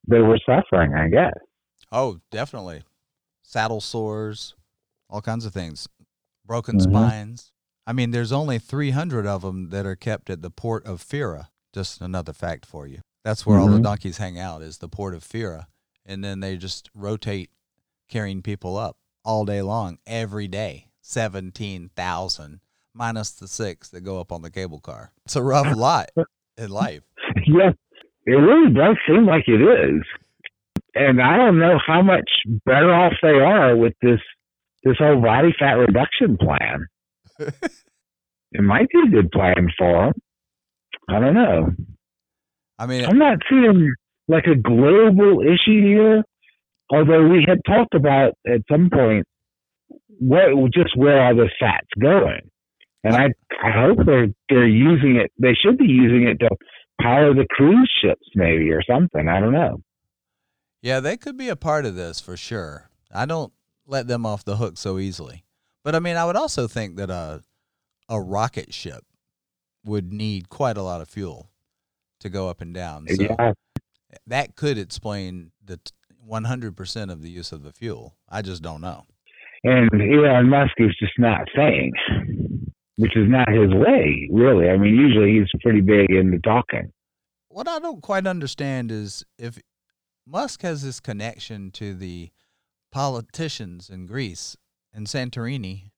they 0.07 0.19
were 0.19 0.39
suffering, 0.45 0.93
I 0.93 1.09
guess. 1.09 1.33
Oh, 1.91 2.19
definitely. 2.31 2.83
Saddle 3.43 3.81
sores, 3.81 4.55
all 5.09 5.21
kinds 5.21 5.45
of 5.45 5.53
things, 5.53 5.87
broken 6.45 6.77
mm-hmm. 6.77 6.91
spines. 6.91 7.51
I 7.87 7.93
mean, 7.93 8.11
there's 8.11 8.31
only 8.31 8.57
300 8.57 9.27
of 9.27 9.43
them 9.43 9.69
that 9.69 9.85
are 9.85 9.95
kept 9.95 10.29
at 10.29 10.41
the 10.41 10.49
port 10.49 10.85
of 10.85 11.03
Fira. 11.03 11.49
Just 11.75 11.99
another 11.99 12.31
fact 12.31 12.65
for 12.65 12.87
you. 12.87 13.01
That's 13.25 13.45
where 13.45 13.57
mm-hmm. 13.57 13.63
all 13.63 13.67
the 13.67 13.75
mm-hmm. 13.75 13.83
donkeys 13.83 14.17
hang 14.17 14.39
out 14.39 14.61
is 14.61 14.77
the 14.77 14.87
port 14.87 15.13
of 15.13 15.25
Fira, 15.25 15.65
and 16.05 16.23
then 16.23 16.39
they 16.39 16.55
just 16.55 16.89
rotate 16.95 17.49
carrying 18.07 18.41
people 18.41 18.77
up 18.77 18.95
all 19.25 19.43
day 19.43 19.61
long, 19.61 19.97
every 20.07 20.47
day. 20.47 20.87
17,000 21.01 22.61
minus 22.93 23.31
the 23.31 23.49
six 23.49 23.89
that 23.89 24.05
go 24.05 24.21
up 24.21 24.31
on 24.31 24.41
the 24.41 24.49
cable 24.49 24.79
car. 24.79 25.11
It's 25.25 25.35
a 25.35 25.43
rough 25.43 25.75
lot 25.75 26.11
in 26.57 26.69
life. 26.69 27.01
Yeah, 27.45 27.71
it 28.25 28.31
really 28.31 28.73
does 28.73 28.95
seem 29.05 29.25
like 29.25 29.43
it 29.47 29.61
is. 29.61 30.01
And 30.95 31.21
I 31.21 31.35
don't 31.35 31.59
know 31.59 31.77
how 31.85 32.01
much 32.01 32.29
better 32.65 32.93
off 32.93 33.15
they 33.21 33.37
are 33.39 33.75
with 33.75 33.95
this 34.01 34.21
this 34.85 34.95
whole 34.97 35.21
body 35.21 35.53
fat 35.59 35.73
reduction 35.73 36.37
plan. 36.37 36.87
it 37.39 38.61
might 38.61 38.87
be 38.87 38.99
a 39.05 39.11
good 39.11 39.29
plan 39.31 39.69
for 39.77 40.05
them. 40.05 40.13
I 41.09 41.19
don't 41.19 41.33
know. 41.33 41.67
I 42.77 42.85
mean, 42.87 43.05
I'm 43.05 43.17
not 43.17 43.37
seeing 43.49 43.93
like 44.27 44.45
a 44.45 44.55
global 44.55 45.41
issue 45.41 45.81
here. 45.81 46.23
Although 46.91 47.27
we 47.27 47.45
had 47.47 47.59
talked 47.65 47.95
about 47.95 48.33
at 48.47 48.61
some 48.69 48.89
point 48.91 49.25
what 50.19 50.71
just 50.73 50.95
where 50.95 51.19
are 51.19 51.33
the 51.33 51.49
fats 51.59 51.87
going, 51.99 52.49
and 53.03 53.15
I 53.15 53.25
I 53.63 53.71
hope 53.71 53.99
they're 54.05 54.27
they're 54.49 54.67
using 54.67 55.15
it. 55.15 55.31
They 55.39 55.53
should 55.53 55.77
be 55.77 55.85
using 55.85 56.27
it 56.27 56.39
to 56.39 56.49
power 57.01 57.33
the 57.33 57.47
cruise 57.49 57.91
ships, 58.01 58.27
maybe 58.35 58.71
or 58.71 58.81
something. 58.83 59.27
I 59.27 59.39
don't 59.39 59.53
know. 59.53 59.81
Yeah, 60.81 60.99
they 60.99 61.17
could 61.17 61.37
be 61.37 61.49
a 61.49 61.55
part 61.55 61.85
of 61.85 61.95
this 61.95 62.19
for 62.19 62.37
sure. 62.37 62.89
I 63.13 63.25
don't 63.25 63.51
let 63.87 64.07
them 64.07 64.25
off 64.25 64.45
the 64.45 64.57
hook 64.57 64.77
so 64.77 64.99
easily. 64.99 65.43
But 65.83 65.95
I 65.95 65.99
mean, 65.99 66.15
I 66.15 66.25
would 66.25 66.35
also 66.35 66.67
think 66.67 66.97
that 66.97 67.09
a 67.09 67.41
a 68.07 68.21
rocket 68.21 68.73
ship 68.73 69.03
would 69.85 70.11
need 70.11 70.49
quite 70.49 70.77
a 70.77 70.83
lot 70.83 71.01
of 71.01 71.07
fuel 71.07 71.49
to 72.19 72.29
go 72.29 72.49
up 72.49 72.61
and 72.61 72.73
down. 72.73 73.07
So 73.07 73.23
yeah. 73.23 73.53
that 74.27 74.55
could 74.55 74.77
explain 74.77 75.51
the 75.63 75.79
100% 76.27 77.11
of 77.11 77.21
the 77.21 77.29
use 77.29 77.51
of 77.51 77.63
the 77.63 77.71
fuel. 77.71 78.15
I 78.27 78.41
just 78.41 78.61
don't 78.61 78.81
know. 78.81 79.05
And 79.63 79.89
Elon 79.93 80.49
Musk 80.49 80.73
is 80.77 80.95
just 80.99 81.13
not 81.17 81.47
saying, 81.55 81.91
which 82.97 83.15
is 83.15 83.27
not 83.27 83.49
his 83.49 83.73
way, 83.73 84.29
really. 84.31 84.69
I 84.69 84.77
mean, 84.77 84.95
usually 84.95 85.39
he's 85.39 85.49
pretty 85.61 85.81
big 85.81 86.09
into 86.09 86.39
talking. 86.39 86.91
What 87.49 87.67
I 87.67 87.79
don't 87.79 88.01
quite 88.01 88.27
understand 88.27 88.91
is 88.91 89.23
if 89.39 89.59
Musk 90.27 90.61
has 90.61 90.83
this 90.83 90.99
connection 90.99 91.71
to 91.71 91.93
the 91.93 92.29
politicians 92.91 93.89
in 93.89 94.05
Greece 94.05 94.55
and 94.93 95.07
Santorini, 95.07 95.91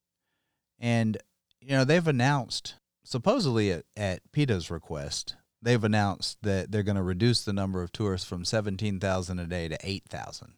and 0.80 1.18
you 1.60 1.70
know 1.70 1.84
they've 1.84 2.08
announced 2.08 2.76
supposedly 3.08 3.72
at, 3.72 3.86
at 3.96 4.20
PETA's 4.34 4.70
request 4.70 5.36
they've 5.62 5.84
announced 5.84 6.38
that 6.44 6.72
they're 6.72 6.84
going 6.84 6.98
to 6.98 7.04
reduce 7.04 7.44
the 7.44 7.54
number 7.54 7.82
of 7.82 7.92
tourists 7.92 8.28
from 8.28 8.46
17,000 8.46 9.40
a 9.40 9.46
day 9.46 9.68
to 9.68 9.78
8,000. 9.82 10.54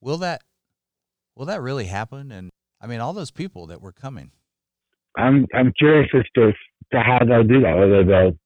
Will 0.00 0.18
that 0.18 0.42
will 1.36 1.46
that 1.46 1.62
really 1.62 1.86
happen 1.86 2.32
and 2.32 2.50
I 2.80 2.86
mean 2.88 3.00
all 3.00 3.12
those 3.12 3.30
people 3.30 3.66
that 3.66 3.80
were 3.80 3.92
coming. 3.92 4.32
I'm 5.16 5.46
I'm 5.54 5.72
curious 5.78 6.08
as 6.14 6.24
to, 6.34 6.52
to 6.92 7.00
how 7.00 7.20
they'll 7.24 7.44
do 7.44 7.60
that 7.62 7.76
whether 7.76 8.04
they'll 8.04 8.36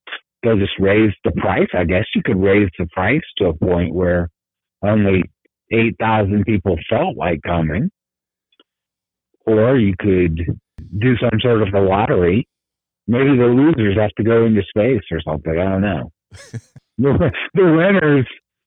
they'll 0.42 0.58
just 0.58 0.78
raise 0.78 1.12
the 1.24 1.32
price. 1.32 1.68
I 1.74 1.84
guess 1.84 2.04
you 2.14 2.22
could 2.22 2.40
raise 2.40 2.68
the 2.78 2.86
price 2.92 3.22
to 3.38 3.46
a 3.46 3.54
point 3.54 3.94
where 3.94 4.28
only 4.82 5.22
8,000 5.70 6.44
people 6.44 6.76
felt 6.90 7.16
like 7.16 7.40
coming 7.46 7.90
or 9.46 9.78
you 9.78 9.94
could 9.98 10.36
do 10.98 11.16
some 11.16 11.40
sort 11.40 11.62
of 11.62 11.72
a 11.74 11.80
lottery 11.80 12.46
maybe 13.12 13.36
the 13.36 13.44
losers 13.44 13.98
have 14.00 14.10
to 14.16 14.24
go 14.24 14.46
into 14.46 14.62
space 14.62 15.04
or 15.10 15.20
something. 15.20 15.52
I 15.52 15.64
don't 15.64 15.82
know. 15.82 16.12
the, 16.98 17.30
the 17.54 17.62
winners, 17.62 18.26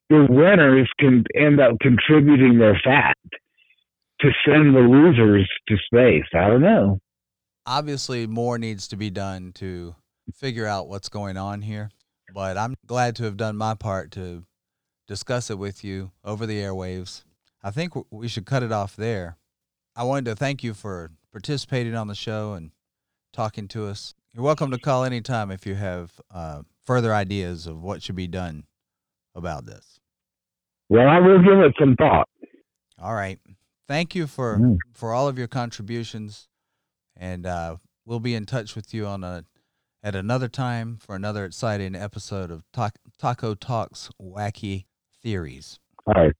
the 0.09 0.27
winners 0.29 0.87
can 0.99 1.23
end 1.35 1.59
up 1.59 1.77
contributing 1.81 2.59
their 2.59 2.79
fat 2.83 3.17
to 4.21 4.29
send 4.45 4.75
the 4.75 4.79
losers 4.79 5.49
to 5.67 5.75
space. 5.85 6.29
I 6.33 6.47
don't 6.47 6.61
know. 6.61 6.99
Obviously, 7.65 8.27
more 8.27 8.59
needs 8.59 8.87
to 8.89 8.95
be 8.95 9.09
done 9.09 9.51
to 9.55 9.95
figure 10.33 10.67
out 10.67 10.87
what's 10.87 11.09
going 11.09 11.37
on 11.37 11.63
here. 11.63 11.89
But 12.33 12.57
I'm 12.57 12.75
glad 12.85 13.15
to 13.17 13.23
have 13.23 13.37
done 13.37 13.57
my 13.57 13.73
part 13.73 14.11
to 14.11 14.43
discuss 15.07 15.49
it 15.49 15.57
with 15.57 15.83
you 15.83 16.11
over 16.23 16.45
the 16.45 16.59
airwaves. 16.59 17.23
I 17.63 17.71
think 17.71 17.93
we 18.11 18.27
should 18.27 18.45
cut 18.45 18.61
it 18.61 18.71
off 18.71 18.95
there. 18.95 19.37
I 19.95 20.03
wanted 20.03 20.25
to 20.25 20.35
thank 20.35 20.63
you 20.63 20.75
for 20.75 21.11
participating 21.31 21.95
on 21.95 22.07
the 22.07 22.15
show 22.15 22.53
and 22.53 22.71
talking 23.33 23.67
to 23.69 23.87
us. 23.87 24.13
You're 24.35 24.43
welcome 24.43 24.69
to 24.71 24.77
call 24.77 25.05
anytime 25.05 25.49
if 25.49 25.65
you 25.65 25.75
have 25.75 26.11
uh, 26.29 26.63
further 26.83 27.13
ideas 27.13 27.67
of 27.67 27.81
what 27.81 28.03
should 28.03 28.17
be 28.17 28.27
done 28.27 28.65
about 29.33 29.65
this. 29.65 30.01
Well, 30.89 31.07
I 31.07 31.21
will 31.21 31.39
give 31.39 31.57
it 31.59 31.73
some 31.79 31.95
thought. 31.95 32.27
All 33.01 33.13
right. 33.13 33.39
Thank 33.87 34.13
you 34.13 34.27
for 34.27 34.57
mm. 34.57 34.75
for 34.93 35.13
all 35.13 35.29
of 35.29 35.37
your 35.37 35.47
contributions, 35.47 36.49
and 37.15 37.45
uh, 37.45 37.77
we'll 38.05 38.19
be 38.19 38.35
in 38.35 38.45
touch 38.45 38.75
with 38.75 38.93
you 38.93 39.05
on 39.05 39.23
a 39.23 39.45
at 40.03 40.15
another 40.15 40.49
time 40.49 40.97
for 40.97 41.15
another 41.15 41.45
exciting 41.45 41.95
episode 41.95 42.51
of 42.51 42.65
Taco 43.17 43.55
Talks 43.55 44.09
Wacky 44.21 44.83
Theories. 45.23 45.79
All 46.07 46.25
right. 46.25 46.33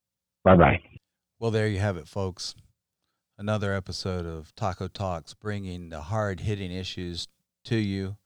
Bye 0.44 0.56
bye. 0.56 0.82
Well, 1.38 1.50
there 1.50 1.66
you 1.66 1.78
have 1.78 1.96
it, 1.96 2.08
folks. 2.08 2.56
Another 3.38 3.72
episode 3.72 4.26
of 4.26 4.54
Taco 4.54 4.86
Talks, 4.86 5.32
bringing 5.32 5.88
the 5.88 6.02
hard 6.02 6.40
hitting 6.40 6.70
issues 6.70 7.26
to 7.66 7.76
you. 7.76 8.16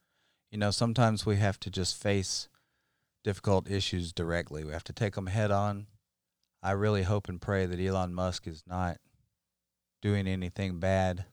You 0.51 0.57
know, 0.57 0.71
sometimes 0.71 1.25
we 1.25 1.37
have 1.37 1.59
to 1.61 1.69
just 1.69 2.01
face 2.01 2.47
difficult 3.23 3.69
issues 3.69 4.13
directly. 4.13 4.63
We 4.63 4.71
have 4.71 4.83
to 4.85 4.93
take 4.93 5.15
them 5.15 5.27
head 5.27 5.51
on. 5.51 5.87
I 6.63 6.71
really 6.71 7.03
hope 7.03 7.27
and 7.29 7.41
pray 7.41 7.65
that 7.65 7.79
Elon 7.79 8.13
Musk 8.13 8.47
is 8.47 8.63
not 8.67 8.97
doing 10.01 10.27
anything 10.27 10.79
bad. 10.79 11.25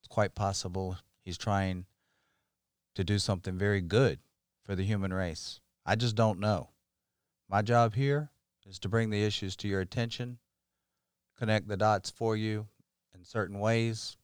It's 0.00 0.08
quite 0.08 0.34
possible 0.34 0.98
he's 1.24 1.38
trying 1.38 1.86
to 2.94 3.04
do 3.04 3.18
something 3.18 3.56
very 3.56 3.80
good 3.80 4.18
for 4.64 4.74
the 4.74 4.84
human 4.84 5.12
race. 5.12 5.60
I 5.86 5.96
just 5.96 6.16
don't 6.16 6.40
know. 6.40 6.70
My 7.48 7.62
job 7.62 7.94
here 7.94 8.30
is 8.66 8.78
to 8.80 8.88
bring 8.88 9.10
the 9.10 9.24
issues 9.24 9.56
to 9.56 9.68
your 9.68 9.80
attention, 9.80 10.38
connect 11.38 11.68
the 11.68 11.76
dots 11.76 12.10
for 12.10 12.36
you 12.36 12.68
in 13.14 13.24
certain 13.24 13.58
ways, 13.58 14.16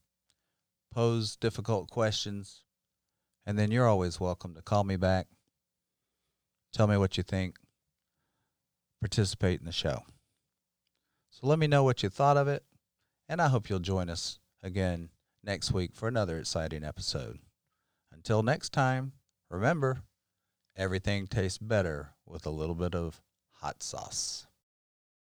pose 0.93 1.37
difficult 1.37 1.91
questions, 1.91 2.63
and 3.47 3.59
then 3.59 3.71
you're 3.71 3.89
always 3.89 4.19
welcome 4.19 4.55
to 4.55 4.63
call 4.63 4.85
me 4.85 4.97
back, 4.97 5.29
tell 6.73 6.87
me 6.87 6.97
what 6.97 7.17
you 7.17 7.23
think, 7.23 7.57
participate 9.01 9.61
in 9.61 9.67
the 9.67 9.73
show. 9.73 10.03
So 11.31 11.47
let 11.47 11.59
me 11.59 11.67
know 11.67 11.85
what 11.85 12.03
you 12.03 12.09
thought 12.09 12.37
of 12.37 12.49
it, 12.49 12.65
and 13.29 13.41
I 13.41 13.49
hope 13.49 13.71
you'll 13.71 13.79
join 13.79 14.11
us 14.11 14.41
again 14.63 15.11
next 15.45 15.73
week 15.73 15.95
for 15.95 16.09
another 16.09 16.39
exciting 16.39 16.83
episode. 16.83 17.39
Until 18.13 18.43
next 18.43 18.73
time, 18.73 19.13
remember, 19.51 20.03
everything 20.75 21.27
tastes 21.27 21.59
better 21.59 22.15
with 22.27 22.47
a 22.47 22.51
little 22.51 22.75
bit 22.75 22.95
of 22.95 23.23
hot 23.53 23.83
sauce. 23.83 24.47